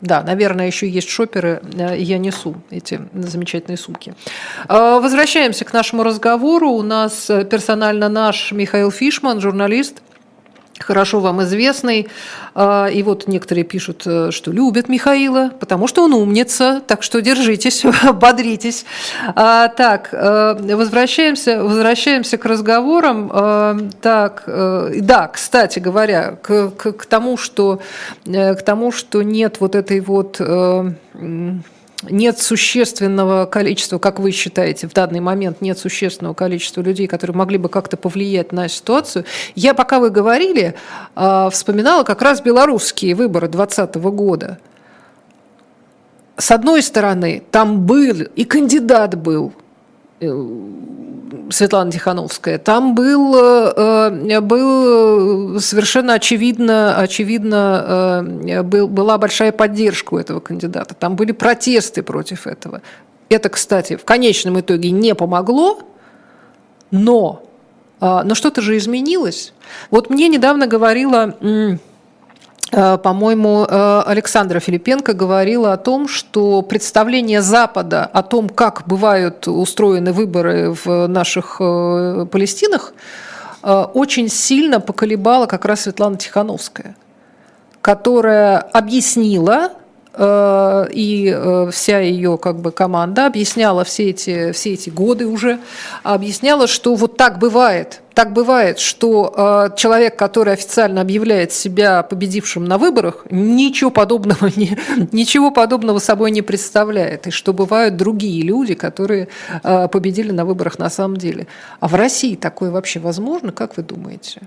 [0.00, 1.60] Да, наверное, еще есть шоперы.
[1.74, 4.14] Э, я несу эти замечательные сумки.
[4.68, 6.70] Э, возвращаемся к нашему разговору.
[6.70, 10.02] У нас э, персонально наш Михаил Фишман, журналист,
[10.80, 12.08] хорошо вам известный.
[12.54, 17.20] А, и вот некоторые пишут, э, что любят Михаила, потому что он умница, так что
[17.20, 18.84] держитесь, бодритесь.
[19.34, 23.30] А, так, э, возвращаемся, возвращаемся к разговорам.
[23.32, 27.80] А, так, э, да, кстати говоря, к, к, к, тому, что,
[28.24, 30.40] к тому, что нет вот этой вот
[32.02, 37.58] нет существенного количества, как вы считаете, в данный момент нет существенного количества людей, которые могли
[37.58, 39.24] бы как-то повлиять на ситуацию.
[39.54, 40.74] Я, пока вы говорили,
[41.14, 44.58] а, вспоминала как раз белорусские выборы 2020 года.
[46.36, 49.52] С одной стороны, там был, и кандидат был,
[50.20, 60.18] Светлана Тихановская, там был, э, был совершенно очевидно, очевидно э, был, была большая поддержка у
[60.18, 60.94] этого кандидата.
[60.94, 62.82] Там были протесты против этого.
[63.28, 65.80] Это, кстати, в конечном итоге не помогло,
[66.90, 67.42] но,
[68.00, 69.52] но что-то же изменилось.
[69.90, 71.76] Вот мне недавно говорила Э,
[72.70, 80.12] по-моему, э, Александра Филипенко говорила о том, что представление Запада о том, как бывают устроены
[80.12, 82.92] выборы в наших э, Палестинах,
[83.60, 86.94] очень сильно поколебала как раз Светлана Тихановская,
[87.82, 89.87] которая объяснила Э,
[90.92, 95.60] и э, вся ее как бы команда объясняла все эти, все эти годы уже,
[96.02, 98.00] объясняла, что вот так бывает.
[98.14, 104.76] Так бывает, что э, человек, который официально объявляет себя победившим на выборах, ничего подобного, не,
[105.12, 107.28] ничего подобного собой не представляет.
[107.28, 109.28] И что бывают другие люди, которые
[109.62, 111.46] победили на выборах на самом деле.
[111.78, 114.40] А в России такое вообще возможно, как вы думаете?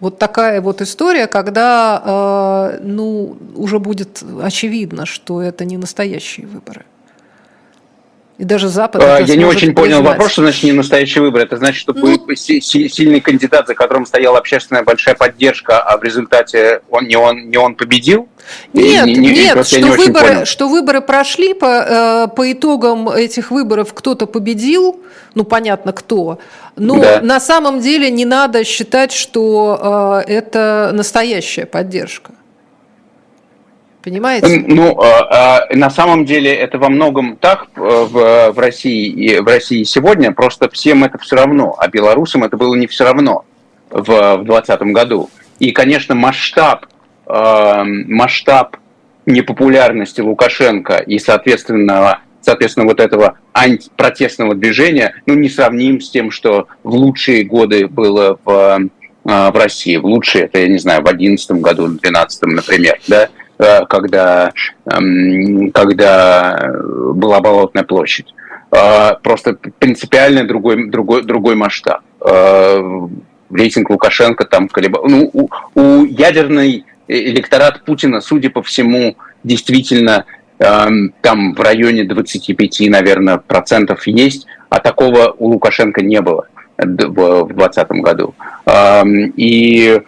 [0.00, 6.84] Вот такая вот история, когда э, ну, уже будет очевидно, что это не настоящие выборы.
[8.40, 9.02] И даже Запад.
[9.04, 10.12] А, я не очень понял признать.
[10.12, 11.42] вопрос, что значит не настоящий выбор.
[11.42, 16.02] Это значит, что ну, будет сильный кандидат, за которым стояла общественная большая поддержка, а в
[16.02, 18.30] результате он не он не он победил?
[18.72, 23.50] Нет, не, не, нет, что, не выборы, что выборы прошли по, э, по итогам этих
[23.50, 25.00] выборов кто-то победил,
[25.34, 26.38] ну понятно кто,
[26.76, 27.20] но да.
[27.20, 32.32] на самом деле не надо считать, что э, это настоящая поддержка.
[34.02, 34.64] Понимаете?
[34.66, 39.46] Ну, а, а, на самом деле это во многом так э, в, в России в
[39.46, 43.44] России сегодня, просто всем это все равно, а белорусам это было не все равно
[43.90, 44.04] в
[44.44, 45.28] 2020 году.
[45.58, 46.86] И, конечно, масштаб,
[47.26, 48.78] э, масштаб
[49.26, 56.68] непопулярности Лукашенко и, соответственно, соответственно, вот этого антипротестного движения, ну, не сравним с тем, что
[56.82, 58.80] в лучшие годы было в,
[59.24, 59.96] в России.
[59.96, 63.28] В лучшие, это, я не знаю, в 2011 году, в 2012, например, да,
[63.88, 64.52] когда,
[64.90, 66.72] эм, когда
[67.14, 68.32] была Болотная площадь.
[68.72, 72.00] Э, просто принципиально другой, другой, другой масштаб.
[72.24, 72.80] Э,
[73.50, 75.04] рейтинг Лукашенко там колебал.
[75.08, 80.24] Ну, у, у ядерный электорат Путина, судя по всему, действительно
[80.60, 86.46] эм, там в районе 25, наверное, процентов есть, а такого у Лукашенко не было
[86.78, 88.34] в 2020 году.
[88.66, 90.00] Эм, и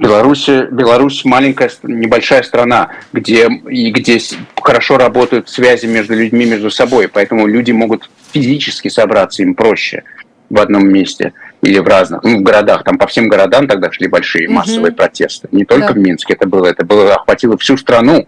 [0.00, 4.18] Беларусь, Беларусь маленькая, небольшая страна, где, и где
[4.56, 10.04] хорошо работают связи между людьми между собой, поэтому люди могут физически собраться, им проще
[10.48, 14.08] в одном месте или в разных, ну, в городах, там по всем городам тогда шли
[14.08, 14.96] большие массовые mm-hmm.
[14.96, 15.92] протесты, не только да.
[15.92, 18.26] в Минске это было, это было, охватило всю страну.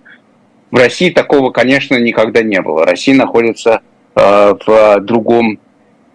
[0.71, 2.85] В России такого, конечно, никогда не было.
[2.85, 3.81] Россия находится
[4.15, 5.59] э, в другом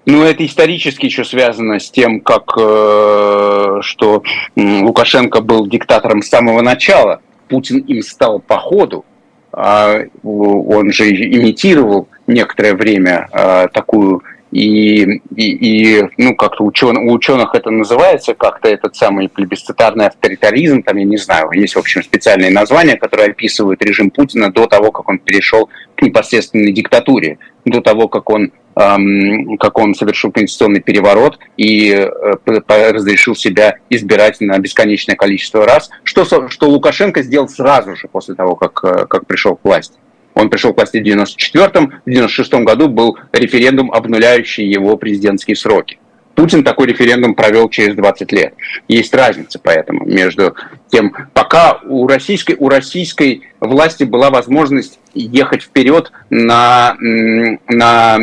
[0.08, 4.24] ну, это исторически еще связано с тем, как э, что
[4.56, 7.22] Лукашенко был диктатором с самого начала.
[7.50, 9.06] Путин им стал по ходу.
[9.52, 15.04] А он же имитировал некоторое время э, такую и,
[15.36, 20.98] и, и ну, как-то учен, у ученых это называется, как-то этот самый плебисцитарный авторитаризм, там,
[20.98, 25.10] я не знаю, есть, в общем, специальные названия, которые описывают режим Путина до того, как
[25.10, 31.92] он перешел к непосредственной диктатуре, до того, как он как он совершил конституционный переворот и
[31.92, 32.34] э,
[32.68, 38.56] разрешил себя избирать на бесконечное количество раз, что, что Лукашенко сделал сразу же после того,
[38.56, 39.98] как, э, как пришел к власти.
[40.36, 45.98] Он пришел к власти в 94-м, в 96-м году был референдум, обнуляющий его президентские сроки.
[46.36, 48.54] Путин такой референдум провел через 20 лет.
[48.88, 50.54] Есть разница поэтому между
[50.88, 58.20] тем, пока у российской, у российской власти была возможность ехать вперед на, на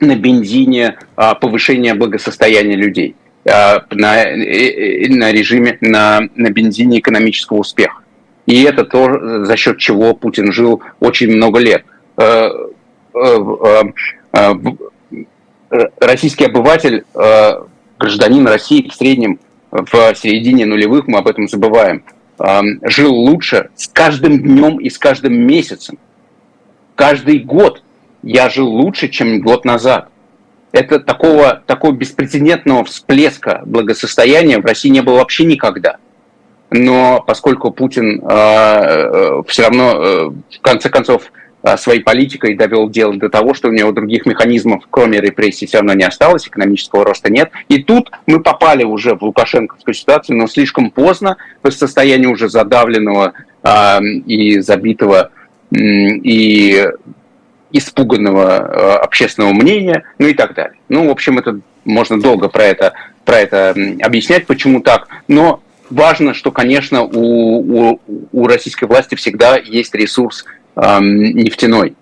[0.00, 6.98] на бензине а, повышение благосостояния людей, а, на, э, э, на режиме, на, на бензине
[6.98, 8.02] экономического успеха.
[8.46, 11.84] И это то, за счет чего Путин жил очень много лет.
[12.16, 12.50] Э,
[16.00, 17.04] российский обыватель,
[17.98, 19.38] гражданин России в среднем
[19.70, 22.04] в середине нулевых, мы об этом забываем,
[22.82, 25.98] жил лучше с каждым днем и с каждым месяцем.
[26.94, 27.82] Каждый год
[28.22, 30.08] я жил лучше, чем год назад.
[30.72, 35.96] Это такого, такого беспрецедентного всплеска благосостояния в России не было вообще никогда.
[36.70, 42.90] Но поскольку Путин э, э, все равно, э, в конце концов, э, своей политикой довел
[42.90, 47.06] дело до того, что у него других механизмов, кроме репрессий, все равно не осталось, экономического
[47.06, 47.50] роста нет.
[47.68, 53.32] И тут мы попали уже в лукашенковскую ситуацию, но слишком поздно, в состоянии уже задавленного
[53.62, 55.30] э, и забитого
[55.70, 56.86] и
[57.72, 60.78] испуганного э, общественного мнения, ну и так далее.
[60.88, 62.92] Ну, в общем, это можно долго про это,
[63.24, 68.00] про это объяснять, почему так, но важно, что, конечно, у, у,
[68.32, 70.44] у российской власти всегда есть ресурс
[70.76, 71.94] эм, нефтяной,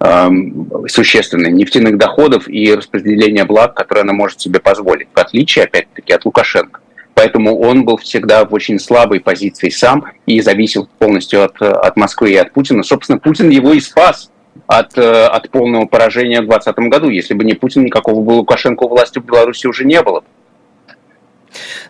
[0.00, 6.12] эм, существенный, нефтяных доходов и распределения благ, которые она может себе позволить, в отличие, опять-таки,
[6.12, 6.80] от Лукашенко.
[7.14, 12.32] Поэтому он был всегда в очень слабой позиции сам и зависел полностью от, от Москвы
[12.32, 12.82] и от Путина.
[12.82, 14.30] Собственно, Путин его и спас
[14.66, 17.08] от, э, от полного поражения в 2020 году.
[17.08, 20.22] Если бы не Путин, никакого бы Лукашенко власти в Беларуси уже не было.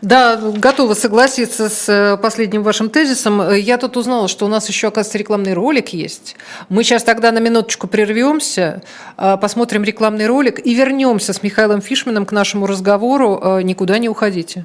[0.00, 3.52] Да, готова согласиться с э, последним вашим тезисом.
[3.54, 6.34] Я тут узнала, что у нас еще, оказывается, рекламный ролик есть.
[6.68, 8.82] Мы сейчас тогда на минуточку прервемся,
[9.16, 13.60] э, посмотрим рекламный ролик и вернемся с Михаилом Фишманом к нашему разговору.
[13.62, 14.64] Никуда не уходите.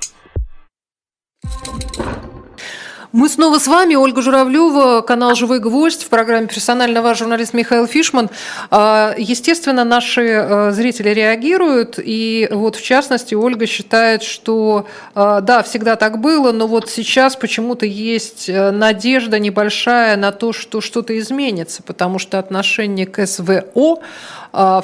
[3.13, 7.85] Мы снова с вами, Ольга Журавлева, канал «Живой гвоздь», в программе «Персонально ваш журналист Михаил
[7.85, 8.29] Фишман».
[8.69, 15.61] А, естественно, наши э, зрители реагируют, и вот в частности Ольга считает, что э, да,
[15.61, 21.19] всегда так было, но вот сейчас почему-то есть э, надежда небольшая на то, что что-то
[21.19, 23.99] изменится, потому что отношение к СВО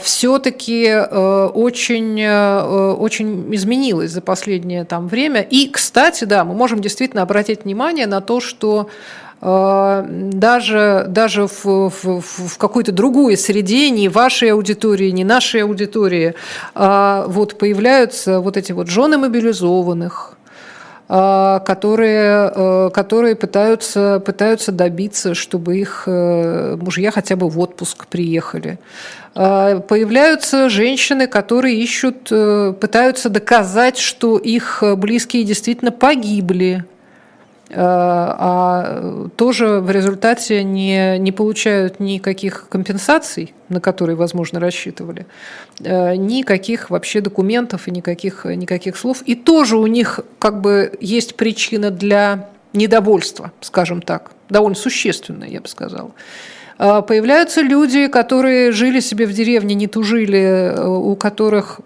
[0.01, 5.41] все-таки э, очень, э, очень изменилось за последнее там время.
[5.41, 8.89] И, кстати, да, мы можем действительно обратить внимание на то, что
[9.41, 16.35] э, даже, даже в, в, в какой-то другой среде, не вашей аудитории, не нашей аудитории,
[16.73, 20.36] а вот появляются вот эти вот жены мобилизованных, а,
[21.07, 28.77] которые, которые пытаются, пытаются добиться, чтобы их мужья хотя бы в отпуск приехали.
[29.39, 36.85] А, появляются женщины, которые ищут, э, пытаются доказать, что их близкие действительно погибли,
[37.69, 45.25] а, а тоже в результате не, не получают никаких компенсаций, на которые, возможно, рассчитывали,
[45.79, 49.21] э, никаких вообще документов и никаких, никаких слов.
[49.25, 55.59] И тоже у них как бы есть причина для недовольства, скажем так, довольно существенная, я
[55.59, 56.11] бы сказала.
[56.77, 61.81] А, появляются люди, которые жили себе в деревне, не тужили, э, у которых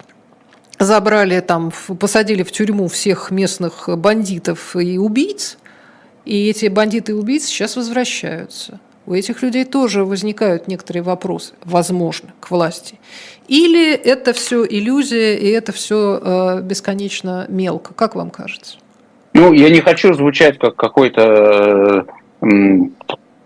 [0.79, 5.57] забрали там, посадили в тюрьму всех местных бандитов и убийц,
[6.25, 8.79] и эти бандиты и убийцы сейчас возвращаются.
[9.05, 12.99] У этих людей тоже возникают некоторые вопросы, возможно, к власти.
[13.47, 17.93] Или это все иллюзия, и это все э, бесконечно мелко.
[17.93, 18.77] Как вам кажется?
[19.33, 22.05] Ну, я не хочу звучать как какой-то
[22.41, 22.47] э,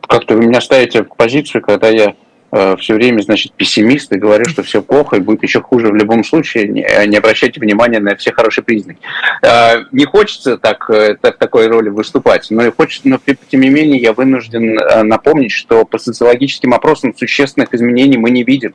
[0.01, 2.15] как-то вы меня ставите в позицию, когда я
[2.51, 6.23] все время, значит, пессимист и говорю, что все плохо и будет еще хуже в любом
[6.23, 8.99] случае, не, э, не обращайте внимания на все хорошие признаки.
[9.41, 13.19] Э, не хочется так, э, так такой роли выступать, но, хочется, но
[13.49, 18.43] тем не менее я вынужден э, напомнить, что по социологическим опросам существенных изменений мы не
[18.43, 18.73] видим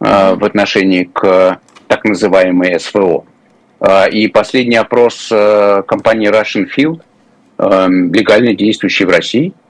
[0.00, 3.24] э, в отношении к так называемой СВО.
[3.80, 7.00] Э, и последний опрос э, компании Russian Field,
[7.58, 9.61] э, легально действующий в России, э,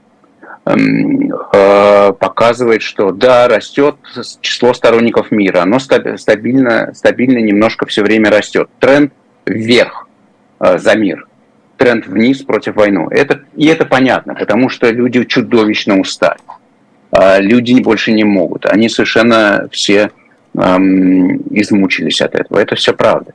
[0.63, 3.97] показывает, что да, растет
[4.39, 8.69] число сторонников мира, оно стабильно, стабильно немножко все время растет.
[8.79, 9.11] Тренд
[9.45, 10.07] вверх
[10.59, 11.27] э, за мир,
[11.77, 13.07] тренд вниз против войны.
[13.11, 16.39] Это, и это понятно, потому что люди чудовищно устали.
[17.11, 18.65] Э, люди больше не могут.
[18.65, 20.11] Они совершенно все
[20.55, 22.59] эм, измучились от этого.
[22.59, 23.33] Это все правда.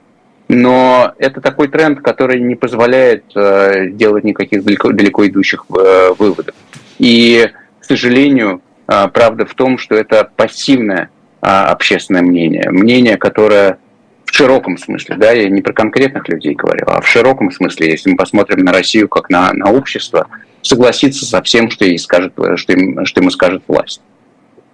[0.48, 6.54] Но это такой тренд, который не позволяет э, делать никаких далеко, далеко идущих э, выводов.
[6.98, 13.78] И, к сожалению, а, правда в том, что это пассивное а, общественное мнение, мнение, которое
[14.24, 18.10] в широком смысле, да, я не про конкретных людей говорю, а в широком смысле, если
[18.10, 20.26] мы посмотрим на Россию как на, на общество,
[20.62, 24.02] согласится со всем, что, ей скажет, что, им, что ему скажет власть.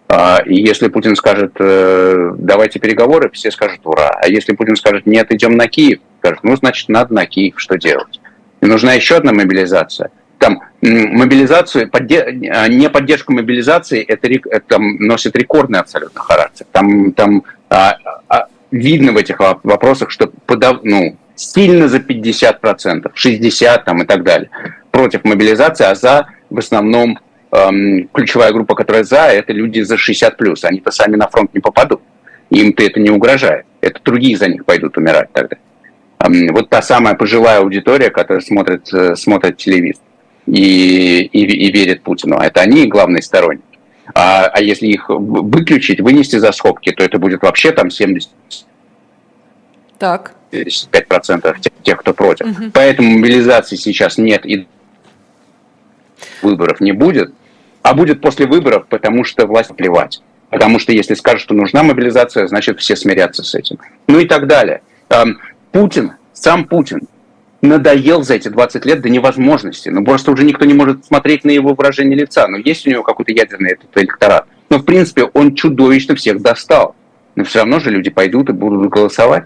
[0.09, 4.11] А, и если Путин скажет, э, давайте переговоры, все скажут ура.
[4.11, 7.77] А если Путин скажет, нет, идем на Киев, скажут, ну, значит, надо на Киев, что
[7.77, 8.21] делать?
[8.61, 10.11] И нужна еще одна мобилизация–
[10.45, 16.67] там мобилизацию, а, не поддержку мобилизации, это, это носит рекордный абсолютно характер.
[16.71, 17.97] Там, там а,
[18.29, 24.23] а, видно в этих вопросах, что подав, ну, сильно за 50%, 60% там, и так
[24.23, 24.51] далее
[24.91, 27.19] против мобилизации, а за в основном
[27.51, 30.65] эм, ключевая группа, которая за, это люди за 60 плюс.
[30.65, 32.03] Они-то сами на фронт не попадут.
[32.51, 33.65] Им-то это не угрожает.
[33.81, 35.57] Это другие за них пойдут умирать тогда.
[36.53, 40.05] Вот та самая пожилая аудитория, которая смотрит, э, смотрит телевизор
[40.47, 42.37] и, и, и верит Путину.
[42.37, 43.65] Это они главные сторонники.
[44.15, 48.31] А, а если их выключить, вынести за скобки, то это будет вообще там 70
[49.99, 50.35] так.
[50.53, 52.47] 5% тех, тех, кто против.
[52.47, 52.71] Угу.
[52.75, 54.67] Поэтому мобилизации сейчас нет и
[56.43, 57.33] выборов не будет,
[57.83, 60.23] а будет после выборов, потому что власть плевать.
[60.51, 63.79] Потому что если скажут, что нужна мобилизация, значит все смирятся с этим.
[64.07, 64.83] Ну и так далее.
[65.73, 67.09] Путин, сам Путин,
[67.65, 69.89] надоел за эти 20 лет до невозможности.
[69.89, 72.47] Ну, просто уже никто не может смотреть на его выражение лица.
[72.49, 74.47] Ну, есть у него какой-то ядерный этот электорат.
[74.71, 76.95] Но, в принципе, он чудовищно всех достал.
[77.37, 79.45] Но все равно же люди пойдут и будут голосовать.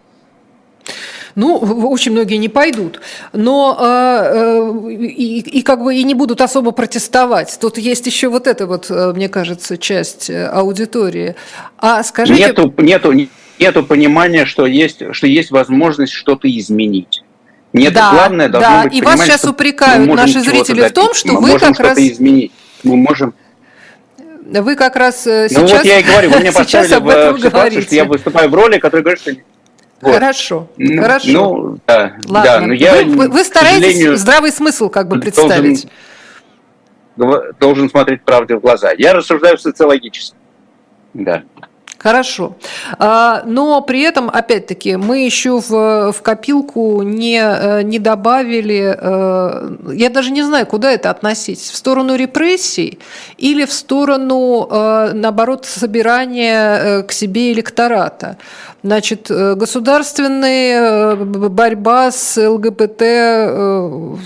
[1.34, 3.00] Ну, очень многие не пойдут,
[3.32, 7.56] но э, э, и, и как бы и не будут особо протестовать.
[7.60, 11.36] Тут есть еще вот эта вот, э, мне кажется, часть э, аудитории.
[11.78, 12.40] А скажите...
[12.40, 13.12] Нету, нету,
[13.60, 17.22] нету понимания, что есть, что есть возможность что-то изменить.
[17.72, 18.82] Нет, да, главное должно да.
[18.84, 22.52] быть и вас сейчас упрекают наши зрители в том, что мы вы как раз изменить.
[22.82, 23.34] Мы можем
[24.50, 25.52] вы как раз сейчас...
[25.52, 28.54] Ну вот я и говорю, вы меня поставили в, в ситуацию, что я выступаю в
[28.54, 29.32] роли, которая говорит, что
[30.00, 30.14] вот.
[30.14, 31.28] Хорошо, ну, хорошо.
[31.28, 32.42] Ну, да, Ладно.
[32.44, 35.88] да, но я, вы, вы стараетесь здравый смысл как бы представить.
[37.16, 38.92] Должен, должен смотреть правде в глаза.
[38.96, 40.36] Я рассуждаю социологически.
[41.14, 41.42] Да.
[41.98, 42.56] Хорошо.
[42.98, 49.94] А, но при этом, опять-таки, мы еще в, в копилку не, э, не добавили, э,
[49.94, 53.00] я даже не знаю, куда это относить, в сторону репрессий
[53.36, 58.38] или в сторону, э, наоборот, собирания к себе электората.
[58.84, 63.02] Значит, государственная борьба с ЛГБТ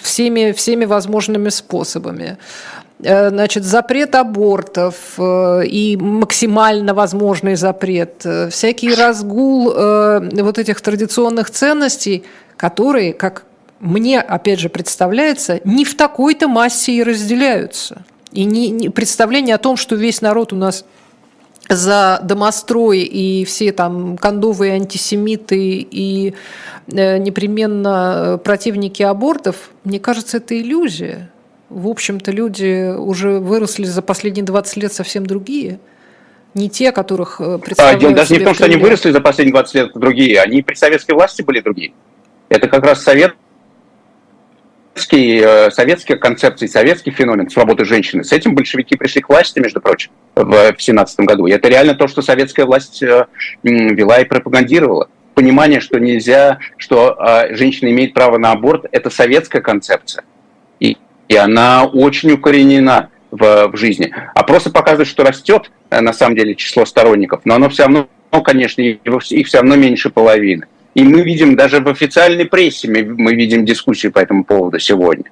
[0.03, 2.37] всеми, всеми возможными способами.
[3.03, 11.51] Э, значит, запрет абортов э, и максимально возможный запрет, э, всякий разгул вот этих традиционных
[11.51, 12.25] ценностей,
[12.57, 13.45] которые, как
[13.81, 18.03] мне, опять же, представляется, не в такой-то массе и разделяются.
[18.31, 20.85] И не, не, представление о том, что весь народ у нас
[21.69, 26.35] за домострой и все там кондовые антисемиты и
[26.87, 31.32] непременно противники абортов, мне кажется, это иллюзия
[31.73, 35.81] в общем-то, люди уже выросли за последние 20 лет совсем другие.
[36.55, 39.55] Не те, которых э, представляют а, Даже не в том, что они выросли за последние
[39.55, 41.93] 20 лет другие, они при советской власти были другие.
[42.51, 43.35] Это как раз совет
[44.95, 48.23] советские, э, советские концепции, советский феномен свободы женщины.
[48.23, 51.47] С этим большевики пришли к власти, между прочим, в 17 году.
[51.47, 53.27] И это реально то, что советская власть э,
[53.63, 55.09] вела и пропагандировала.
[55.33, 57.17] Понимание, что нельзя, что
[57.53, 60.25] женщина имеет право на аборт, это советская концепция
[61.33, 64.15] и она очень укоренена в, в жизни.
[64.35, 68.07] А просто показывает, что растет э, на самом деле число сторонников, но оно все равно,
[68.45, 70.67] конечно, их все равно меньше половины.
[70.95, 75.25] И мы видим даже в официальной прессе, мы видим дискуссии по этому поводу сегодня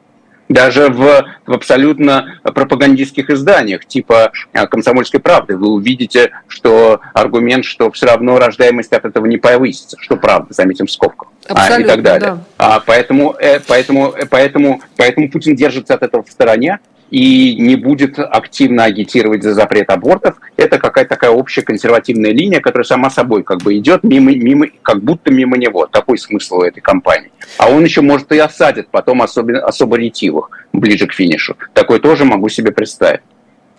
[0.50, 7.88] даже в, в абсолютно пропагандистских изданиях, типа э, «Комсомольской правды», вы увидите, что аргумент, что
[7.92, 12.02] все равно рождаемость от этого не повысится, что правда, заметим в скобках, а, и так
[12.02, 12.30] далее.
[12.30, 12.44] Да.
[12.58, 16.78] А, поэтому, э, поэтому, э, поэтому, поэтому Путин держится от этого в стороне,
[17.10, 20.36] и не будет активно агитировать за запрет абортов.
[20.56, 25.02] Это какая-то такая общая консервативная линия, которая сама собой как бы идет мимо, мимо, как
[25.02, 25.86] будто мимо него.
[25.86, 27.32] Такой смысл у этой кампании.
[27.58, 31.56] А он еще, может, и осадит потом особенно, особо ретивых ближе к финишу.
[31.74, 33.20] Такое тоже могу себе представить.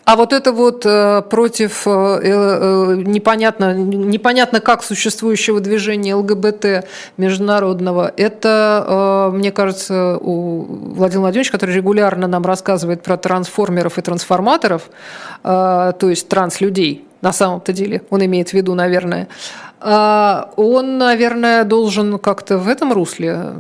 [0.03, 6.87] А вот это вот э, против э, э, непонятно, непонятно как существующего движения ЛГБТ
[7.17, 10.63] международного, это, мне кажется, у
[10.95, 14.89] Владимира Владимировича, который регулярно нам рассказывает про трансформеров и трансформаторов,
[15.43, 19.27] то есть транслюдей, на самом-то деле, он имеет в виду, наверное,
[19.81, 23.53] он, наверное, должен как-то в этом русле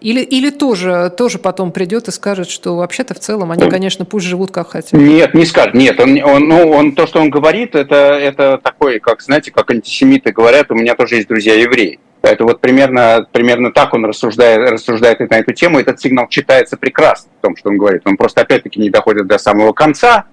[0.00, 4.26] или, или тоже, тоже потом придет и скажет, что вообще-то в целом они, конечно, пусть
[4.26, 4.92] живут как хотят.
[4.92, 5.74] Нет, не скажет.
[5.74, 9.70] Нет, он, он, ну, он, то, что он говорит, это, это такое, как, знаете, как
[9.70, 11.98] антисемиты говорят, у меня тоже есть друзья евреи.
[12.22, 15.78] Это вот примерно, примерно так он рассуждает, рассуждает на эту тему.
[15.78, 18.02] Этот сигнал читается прекрасно в том, что он говорит.
[18.06, 20.24] Он просто опять-таки не доходит до самого конца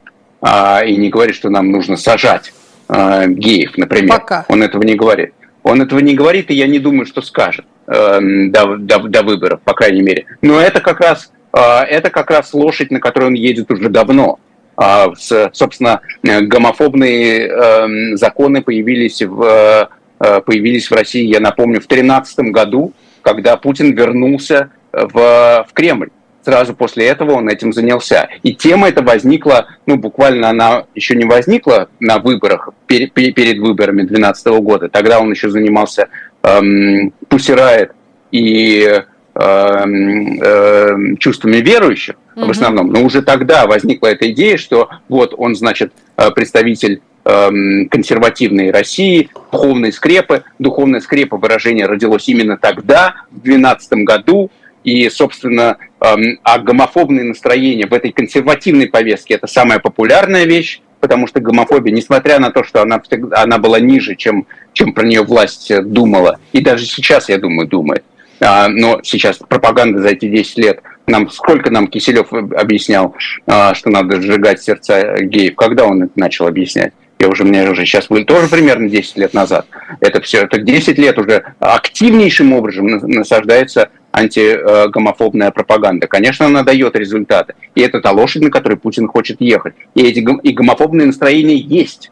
[0.42, 2.54] а, и не говорит, что нам нужно сажать
[2.88, 4.10] а, геев, например.
[4.10, 4.46] Пока.
[4.48, 5.34] Он этого не говорит.
[5.62, 8.20] Он этого не говорит, и я не думаю, что скажет э,
[8.50, 10.26] до, до, до выборов, по крайней мере.
[10.42, 14.40] Но это как раз э, это как раз лошадь, на которой он едет уже давно.
[14.78, 15.08] А,
[15.54, 22.92] собственно, гомофобные эм, законы появились в, э, появились в России, я напомню, в 2013 году,
[23.22, 26.10] когда Путин вернулся в, в Кремль
[26.46, 28.30] сразу после этого он этим занялся.
[28.44, 34.04] И тема эта возникла, ну, буквально она еще не возникла на выборах, перед, перед выборами
[34.04, 34.88] 2012 года.
[34.88, 36.08] Тогда он еще занимался
[36.46, 37.92] эм, Пусирает
[38.32, 39.02] и
[39.36, 42.46] эм, эм, чувствами верующих mm-hmm.
[42.46, 42.92] в основном.
[42.92, 49.30] Но уже тогда возникла эта идея, что вот он, значит, э, представитель эм, консервативной России,
[49.52, 50.44] духовной скрепы.
[50.60, 54.52] Духовная скрепа выражение родилось именно тогда, в 2012 году,
[54.84, 61.40] и, собственно, а гомофобные настроения в этой консервативной повестке– это самая популярная вещь, потому что
[61.40, 65.72] гомофобия, несмотря на то, что она, всегда, она была ниже, чем, чем про нее власть
[65.84, 68.04] думала, и даже сейчас, я думаю, думает,
[68.42, 73.92] а, но сейчас пропаганда за эти 10 лет, нам, сколько нам Киселев объяснял, а, что
[73.92, 76.94] надо сжигать сердца геев, когда он это начал объяснять?
[77.20, 79.68] Я уже, мне уже сейчас были тоже примерно 10 лет назад.
[80.02, 86.08] Это все, это 10 лет уже активнейшим образом насаждается антигомофобная пропаганда.
[86.08, 87.56] Конечно, она дает результаты.
[87.76, 89.76] И это та лошадь, на которой Путин хочет ехать.
[89.94, 92.12] И эти и гомофобные настроения есть.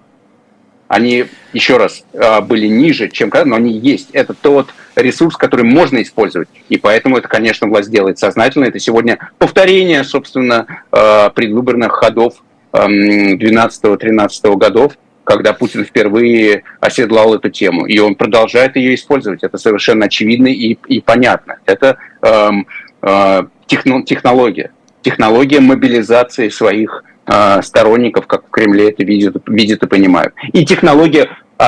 [0.89, 4.09] Они, еще раз, а, были ниже, чем когда, но они есть.
[4.11, 6.49] Это тот ресурс, который можно использовать.
[6.69, 8.65] И поэтому это, конечно, власть делает сознательно.
[8.65, 12.35] Это сегодня повторение, собственно, а, предвыборных ходов
[12.73, 14.93] 12-13 годов,
[15.23, 17.85] когда Путин впервые оседлал эту тему.
[17.85, 19.43] И он продолжает ее использовать.
[19.43, 21.57] Это совершенно очевидно и, и понятно.
[21.65, 22.67] Это эм,
[23.01, 24.71] э, техно, технология.
[25.01, 30.33] Технология мобилизации своих э, сторонников, как в Кремле это видят, видят и понимают.
[30.51, 31.63] И технология э,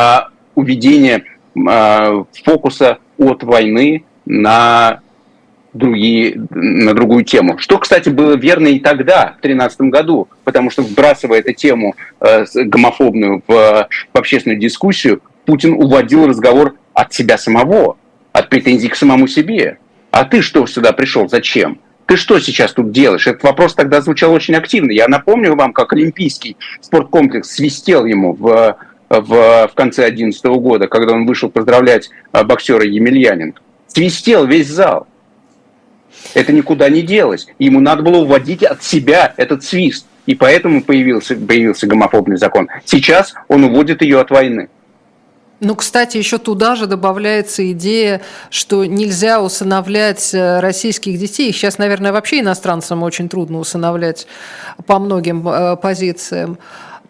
[0.55, 1.23] уведения
[1.55, 4.99] э, фокуса от войны на
[5.75, 7.57] другие, на другую тему.
[7.57, 12.45] Что, кстати, было верно и тогда, в 2013 году, потому что, вбрасывая эту тему э,
[12.55, 17.97] гомофобную в, в общественную дискуссию, Путин уводил разговор от себя самого,
[18.31, 19.77] от претензий к самому себе.
[20.11, 21.27] А ты что сюда пришел?
[21.27, 21.79] Зачем?
[22.05, 23.27] Ты что сейчас тут делаешь?
[23.27, 24.91] Этот вопрос тогда звучал очень активно.
[24.91, 28.77] Я напомню вам, как Олимпийский спорткомплекс свистел ему в,
[29.09, 33.61] в, в конце 2011 года, когда он вышел поздравлять э, боксера Емельяненко.
[33.87, 35.07] Свистел весь зал.
[36.33, 37.47] Это никуда не делось.
[37.59, 40.05] Ему надо было уводить от себя этот свист.
[40.25, 42.67] И поэтому появился, появился гомофобный закон.
[42.83, 44.69] Сейчас он уводит ее от войны.
[45.61, 51.49] Ну, кстати, еще туда же добавляется идея, что нельзя усыновлять э, российских детей.
[51.49, 54.27] Их сейчас, наверное, вообще иностранцам очень трудно усыновлять
[54.85, 56.57] по многим э, позициям.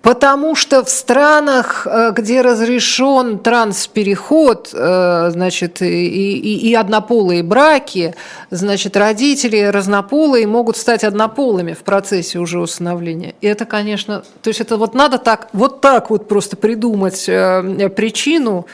[0.05, 8.13] Потому что в странах, э, где разрешен транспереход, э, значит, и, и, и однополые браки,
[8.51, 13.33] значит, родители разнополые могут стать однополыми в процессе уже усыновления.
[13.41, 17.89] И это, конечно, то есть это вот надо так, вот так вот просто придумать э,
[17.89, 18.67] причину.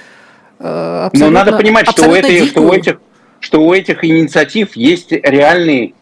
[0.60, 3.00] Но надо понимать, что у, этой, что, у этих,
[3.40, 5.96] что у этих инициатив есть реальный...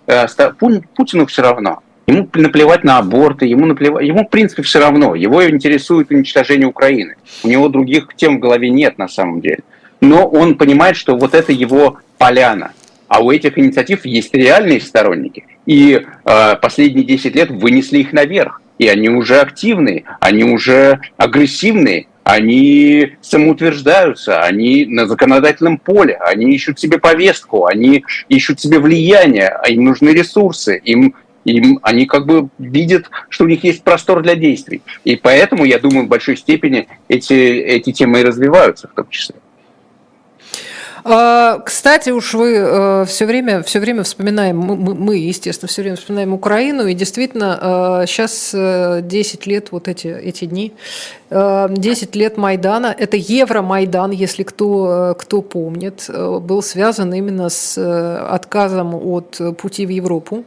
[0.95, 5.14] Путину все равно Ему наплевать на аборты, ему наплевать, ему в принципе все равно.
[5.14, 7.18] Его интересует уничтожение Украины.
[7.43, 9.60] У него других тем в голове нет на самом деле.
[10.01, 12.72] Но он понимает, что вот это его поляна.
[13.07, 15.45] А у этих инициатив есть реальные сторонники.
[15.68, 18.60] И э, последние 10 лет вынесли их наверх.
[18.80, 26.80] И они уже активные, они уже агрессивные, они самоутверждаются, они на законодательном поле, они ищут
[26.80, 31.14] себе повестку, они ищут себе влияние, им нужны ресурсы, им
[31.45, 34.81] им, они как бы видят, что у них есть простор для действий.
[35.03, 39.35] И поэтому, я думаю, в большой степени эти, эти темы и развиваются в том числе.
[41.03, 46.33] А, кстати, уж вы э, все время, все время вспоминаем, мы, естественно, все время вспоминаем
[46.33, 50.73] Украину, и действительно, сейчас э, 10 э, лет, вот эти, эти дни,
[51.31, 57.77] 10 лет Майдана, это Евромайдан, если кто, кто помнит, был связан именно с
[58.31, 60.43] отказом от пути в Европу,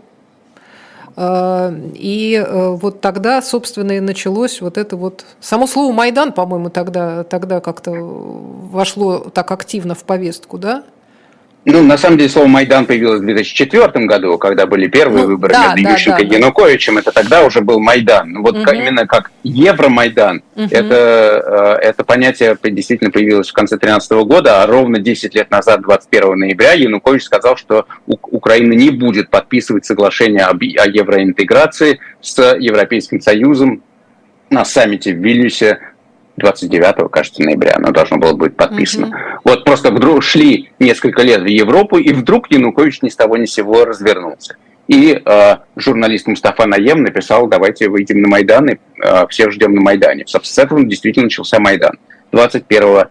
[1.17, 5.25] и э, вот тогда, собственно, и началось вот это вот...
[5.41, 10.85] Само слово «Майдан», по-моему, тогда, тогда как-то вошло так активно в повестку, да?
[11.65, 15.53] Ну, на самом деле, слово «Майдан» появилось в 2004 году, когда были первые ну, выборы
[15.53, 16.99] да, между да, Ющенко да, и Януковичем.
[16.99, 18.33] Это тогда уже был Майдан.
[18.33, 18.71] Ну, вот угу.
[18.73, 20.67] именно как Евромайдан, угу.
[20.69, 25.83] это, э, это понятие действительно появилось в конце 2013 года, а ровно 10 лет назад,
[25.83, 33.21] 21 ноября, Янукович сказал, что Украина не будет подписывать соглашение об, о евроинтеграции с Европейским
[33.21, 33.83] Союзом
[34.51, 35.79] на саммите в Вильнюсе
[36.37, 39.09] 29, кажется, ноября оно должно было быть подписано.
[39.09, 39.17] Угу.
[39.45, 43.47] Вот просто вдруг шли несколько лет в Европу, и вдруг Янукович ни с того ни
[43.47, 44.57] с сего развернулся.
[44.89, 49.81] И э, журналист Мустафа Наем написал, давайте выйдем на Майдан, и э, всех ждем на
[49.81, 50.25] Майдане.
[50.27, 51.99] С этого действительно начался Майдан
[52.33, 53.05] 21,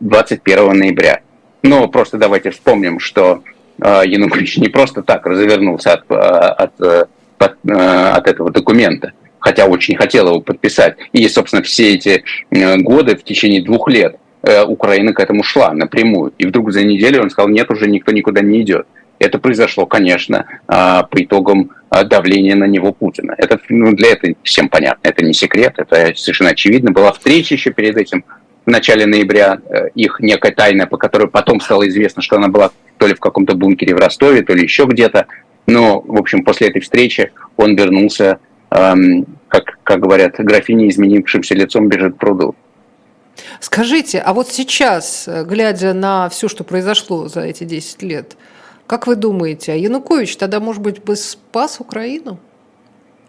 [0.00, 1.20] 21 ноября.
[1.62, 3.42] Но просто давайте вспомним, что
[3.80, 7.08] э, Янукович не просто так развернулся от, э, от, от,
[7.38, 9.12] от, от этого документа,
[9.42, 10.96] хотя очень хотел его подписать.
[11.12, 14.16] И, собственно, все эти годы, в течение двух лет,
[14.66, 16.32] Украина к этому шла напрямую.
[16.38, 18.86] И вдруг за неделю он сказал, нет, уже никто никуда не идет.
[19.18, 21.70] Это произошло, конечно, по итогам
[22.06, 23.34] давления на него Путина.
[23.38, 26.90] Это ну, для этого всем понятно, это не секрет, это совершенно очевидно.
[26.90, 28.24] Была встреча еще перед этим
[28.64, 32.70] в начале ноября, э, их некая тайна, по которой потом стало известно, что она была
[32.98, 35.26] то ли в каком-то бункере в Ростове, то ли еще где-то.
[35.66, 38.38] Но, в общем, после этой встречи он вернулся,
[39.48, 42.54] как, как говорят, графиня изменившимся лицом бежит к пруду.
[43.60, 48.36] Скажите, а вот сейчас, э, глядя на все, что произошло за эти 10 лет,
[48.86, 52.38] как вы думаете, а Янукович тогда, может быть, бы спас Украину?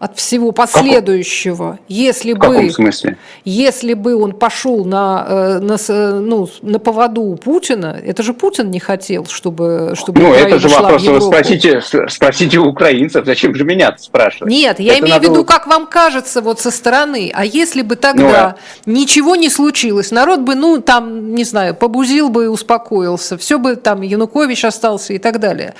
[0.03, 3.17] От всего последующего, если в бы, смысле?
[3.45, 5.77] если бы он пошел на, э, на,
[6.19, 10.59] ну, на поводу у Путина, это же Путин не хотел, чтобы, чтобы Ну, Украина это
[10.59, 14.51] же вопрос, вы спросите, спросите у украинцев, зачем же меня спрашивать?
[14.51, 17.95] Нет, я это имею в виду, как вам кажется вот со стороны, а если бы
[17.95, 23.37] тогда ну, ничего не случилось, народ бы, ну, там, не знаю, побузил бы и успокоился,
[23.37, 25.75] все бы там Янукович остался и так далее.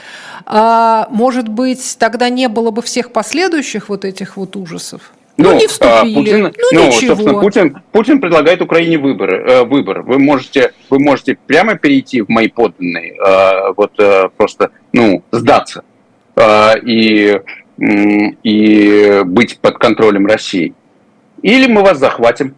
[0.45, 5.11] А может быть, тогда не было бы всех последующих вот этих вот ужасов?
[5.36, 7.16] Ну, ну не вступили, Путин, ну, ну ничего.
[7.16, 9.34] собственно, Путин, Путин предлагает Украине выбор.
[9.34, 10.03] Э, выбор.
[10.03, 15.84] Вы можете, вы можете прямо перейти в мои подданные, э, вот э, просто, ну, сдаться
[16.36, 17.41] э, и,
[18.43, 20.76] и быть под контролем России.
[21.41, 22.53] Или мы вас захватим.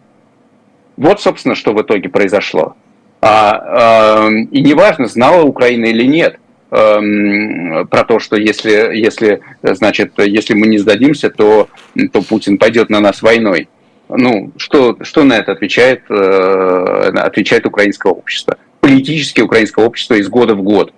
[0.98, 2.76] Вот, собственно, что в итоге произошло.
[3.22, 6.38] А, э, и неважно, знала Украина или нет–
[6.68, 11.68] про то, что если, если, значит, если мы не сдадимся, то,
[12.12, 13.68] то Путин пойдет на нас войной.
[14.08, 18.56] Ну, что, что на это отвечает, э, отвечает украинское общество?
[18.80, 20.92] Политически украинское общество из года в год,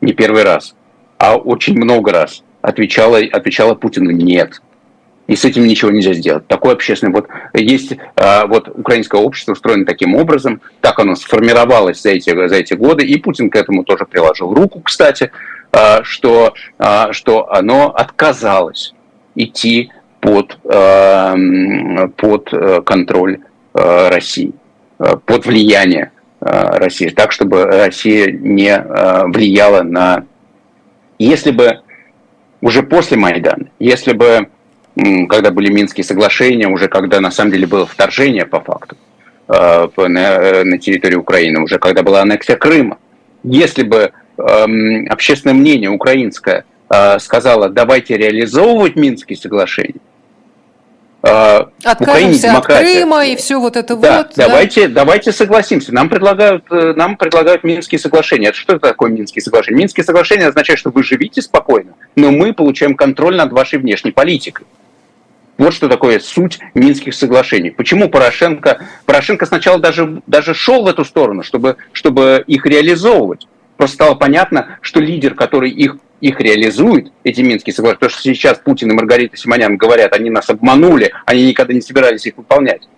[0.00, 0.74] не первый раз,
[1.18, 4.60] а очень много раз отвечало, отвечало Путину «нет»
[5.26, 6.46] и с этим ничего нельзя сделать.
[6.46, 12.10] Такое общественное, вот есть, а, вот украинское общество устроено таким образом, так оно сформировалось за
[12.10, 15.30] эти, за эти годы, и Путин к этому тоже приложил руку, кстати,
[15.72, 18.94] а, что, а, что оно отказалось
[19.34, 23.40] идти под, под э, контроль
[23.74, 24.52] э, России,
[24.98, 28.76] э, под влияние России, так, чтобы Россия не
[29.28, 30.26] влияла на...
[31.18, 31.80] Если бы
[32.60, 34.48] уже после Майдана, если бы
[34.96, 38.96] когда были Минские соглашения, уже когда на самом деле было вторжение по факту
[39.48, 42.98] э, на, на территорию Украины, уже когда была аннексия Крыма.
[43.42, 50.00] Если бы эм, общественное мнение украинское э, сказало, давайте реализовывать Минские соглашения,
[51.24, 54.32] Uh, Откажемся от Крыма и все вот это да, вот.
[54.36, 54.96] Давайте, да?
[54.96, 55.90] давайте согласимся.
[55.94, 58.48] Нам предлагают, нам предлагают Минские соглашения.
[58.48, 59.78] Это что это такое Минские соглашения?
[59.78, 64.66] Минские соглашения означают, что вы живите спокойно, но мы получаем контроль над вашей внешней политикой.
[65.56, 67.70] Вот что такое суть Минских соглашений.
[67.70, 68.82] Почему Порошенко...
[69.06, 73.46] Порошенко сначала даже, даже шел в эту сторону, чтобы, чтобы их реализовывать.
[73.76, 78.58] Просто стало понятно, что лидер, который их, их реализует, эти Минские соглашения, то, что сейчас
[78.58, 82.88] Путин и Маргарита Симонян говорят, они нас обманули, они никогда не собирались их выполнять.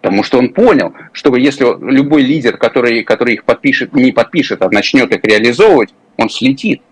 [0.00, 4.70] Потому что он понял, что если любой лидер, который, который их подпишет, не подпишет, а
[4.70, 6.82] начнет их реализовывать, он слетит.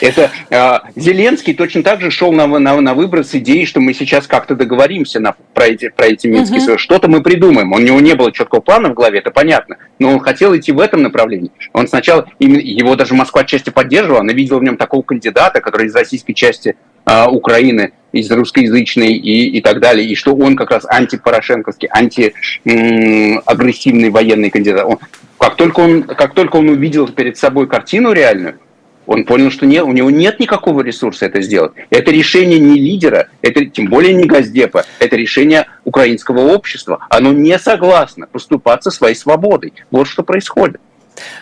[0.00, 3.94] Это э, Зеленский точно так же шел на, на, на выбор с идеей, что мы
[3.94, 6.78] сейчас как-то договоримся на, про эти, про эти Минские угу.
[6.78, 7.72] Что-то мы придумаем.
[7.72, 9.76] У него не было четкого плана в голове, это понятно.
[9.98, 11.50] Но он хотел идти в этом направлении.
[11.72, 15.94] Он сначала, его даже Москва отчасти поддерживала, она видела в нем такого кандидата, который из
[15.94, 16.76] российской части
[17.06, 24.10] э, Украины, из русскоязычной и, и так далее, и что он как раз антипорошенковский, антиагрессивный
[24.10, 24.86] военный кандидат.
[24.86, 24.98] Он,
[25.38, 28.60] как, только он, как только он увидел перед собой картину реальную,
[29.06, 31.72] он понял, что не, у него нет никакого ресурса это сделать.
[31.90, 37.06] Это решение не лидера, это тем более не Газдепа, это решение украинского общества.
[37.10, 39.72] Оно не согласно поступаться своей свободой.
[39.90, 40.80] Вот что происходит.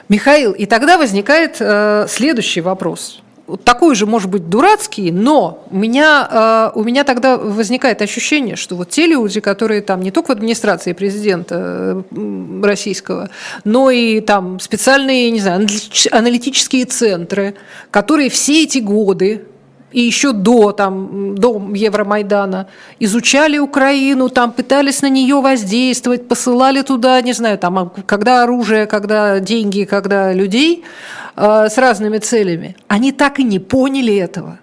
[0.09, 3.23] Михаил, и тогда возникает э, следующий вопрос
[3.65, 8.77] такой же, может быть, дурацкий, но у меня, э, у меня тогда возникает ощущение, что
[8.77, 13.31] вот те люди, которые там не только в администрации президента э, российского,
[13.65, 15.67] но и там специальные, не знаю,
[16.11, 17.55] аналитические центры,
[17.91, 19.47] которые все эти годы
[19.93, 22.69] и еще до, там, до Евромайдана
[22.99, 28.87] изучали Украину, там пытались на нее воздействовать, посылали туда, не знаю, там, а когда оружие,
[28.87, 30.85] когда деньги, когда людей–
[31.35, 34.59] Э, с разными целями, они так и не поняли этого.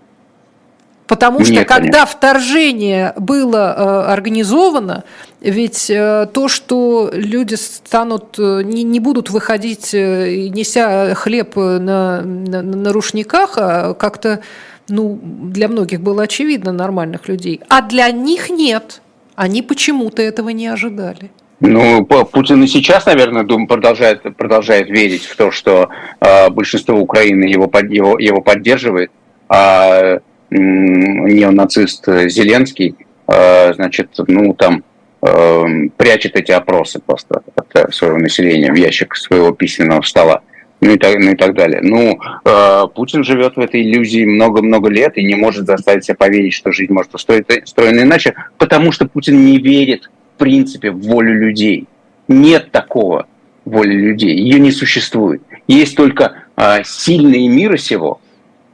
[1.07, 2.05] Потому что Нет, когда конечно.
[2.05, 5.03] вторжение было э, организовано,
[5.41, 12.21] ведь э, то, что люди станут, э, не, не будут выходить, э, неся хлеб на,
[12.21, 14.41] на, на рушниках, а как-то
[14.89, 17.61] ну, для многих было очевидно, нормальных людей.
[17.69, 19.01] А для них нет.
[19.35, 21.31] Они почему-то этого не ожидали.
[21.61, 25.89] Ну, Путин и сейчас, наверное, дум, продолжает, продолжает верить в то, что
[26.21, 29.11] э, большинство Украины его, его, его поддерживает,
[29.49, 30.19] а
[30.49, 32.95] неонацист Зеленский,
[33.27, 34.83] э, значит, ну, там,
[35.21, 35.65] э,
[35.97, 40.41] прячет эти опросы просто от своего населения в ящик своего письменного стола
[40.81, 41.81] ну и так, ну и так далее.
[41.81, 46.53] Ну, э, Путин живет в этой иллюзии много-много лет и не может заставить себя поверить,
[46.53, 51.87] что жизнь может устроена иначе, потому что Путин не верит, в принципе, в волю людей.
[52.27, 53.27] Нет такого
[53.65, 55.41] воли людей, ее не существует.
[55.67, 58.21] Есть только э, сильные мира сего,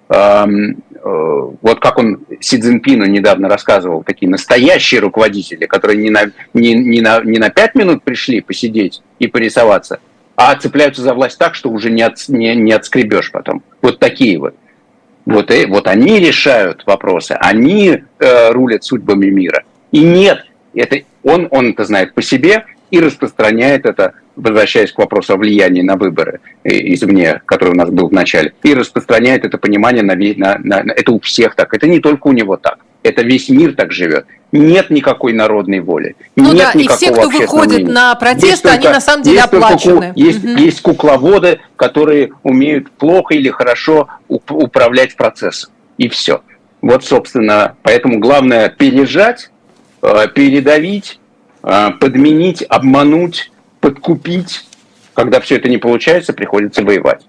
[0.09, 0.45] э, э,
[1.03, 7.01] вот как он Си Цзиньпину недавно рассказывал, такие настоящие руководители, которые не на, не, не
[7.01, 9.99] на, не на пять минут пришли посидеть и порисоваться,
[10.35, 13.63] а цепляются за власть так, что уже не, от, не, не отскребешь потом.
[13.81, 14.55] Вот такие вот.
[15.25, 19.63] Вот, и, вот они решают вопросы, они э, рулят судьбами мира.
[19.91, 25.33] И нет, это он, он это знает по себе и распространяет это, возвращаясь к вопросу
[25.33, 30.03] о влиянии на выборы извне, который у нас был в начале, и распространяет это понимание
[30.03, 31.73] на, на, на, на это у всех так.
[31.73, 34.25] Это не только у него так это весь мир так живет.
[34.59, 36.15] Нет никакой народной воли.
[36.35, 37.91] Ну нет да, и все, кто выходит мнения.
[37.91, 40.13] на протесты, они на самом деле есть оплачены.
[40.13, 40.53] Ку, есть, угу.
[40.55, 45.71] есть кукловоды, которые умеют плохо или хорошо управлять процессом.
[45.97, 46.41] И все.
[46.81, 49.51] Вот, собственно, поэтому главное пережать,
[50.01, 51.19] э, передавить,
[51.63, 53.51] э, подменить, обмануть,
[53.81, 54.65] подкупить.
[55.13, 57.25] Когда все это не получается, приходится воевать.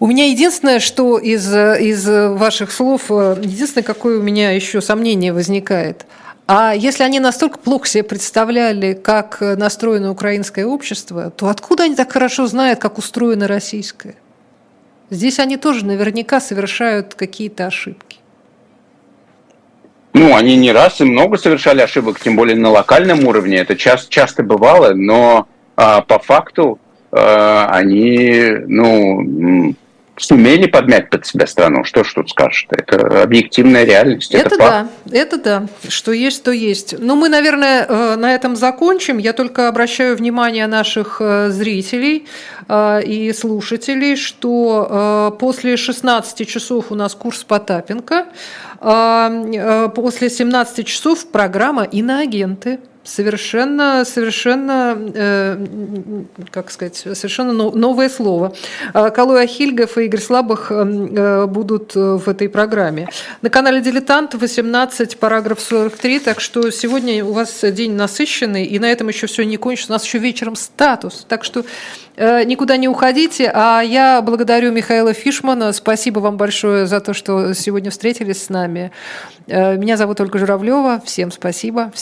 [0.00, 5.32] У меня единственное, что из, из ваших слов, э, единственное, какое у меня еще сомнение
[5.32, 6.06] возникает.
[6.46, 12.12] А если они настолько плохо себе представляли, как настроено украинское общество, то откуда они так
[12.12, 14.14] хорошо знают, как устроено российское?
[15.10, 18.18] Здесь они тоже наверняка совершают какие-то ошибки.
[20.14, 23.58] Ну, они не раз и много совершали ошибок, тем более на локальном уровне.
[23.58, 26.78] Это часто, часто бывало, но а, по факту
[27.12, 29.74] а, они, ну,
[30.18, 31.84] сумели подмять под себя страну.
[31.84, 32.66] Что ж тут скажешь?
[32.70, 34.34] Это объективная реальность.
[34.34, 35.66] Это, это да, это да.
[35.88, 36.94] Что есть, то есть.
[36.98, 39.18] Ну, мы, наверное, э, на этом закончим.
[39.18, 42.26] Я только обращаю внимание наших э, зрителей
[42.68, 48.26] э, и слушателей, что после 16 часов у нас курс Потапенко,
[48.80, 55.64] после 17 часов программа «Иноагенты» совершенно, совершенно, э,
[56.50, 58.54] как сказать, совершенно новое слово.
[58.92, 63.08] А, Калуя Хильгов и Игорь Слабых эм, э, будут э, в этой программе.
[63.42, 68.90] На канале «Дилетант» 18, параграф 43, так что сегодня у вас день насыщенный, и на
[68.90, 69.92] этом еще все не кончится.
[69.92, 71.64] У нас еще вечером статус, так что
[72.16, 73.50] э, никуда не уходите.
[73.54, 75.72] А я благодарю Михаила Фишмана.
[75.72, 78.92] Спасибо вам большое за то, что сегодня встретились с нами.
[79.46, 81.00] Э, меня зовут Ольга Журавлева.
[81.04, 81.92] Всем спасибо.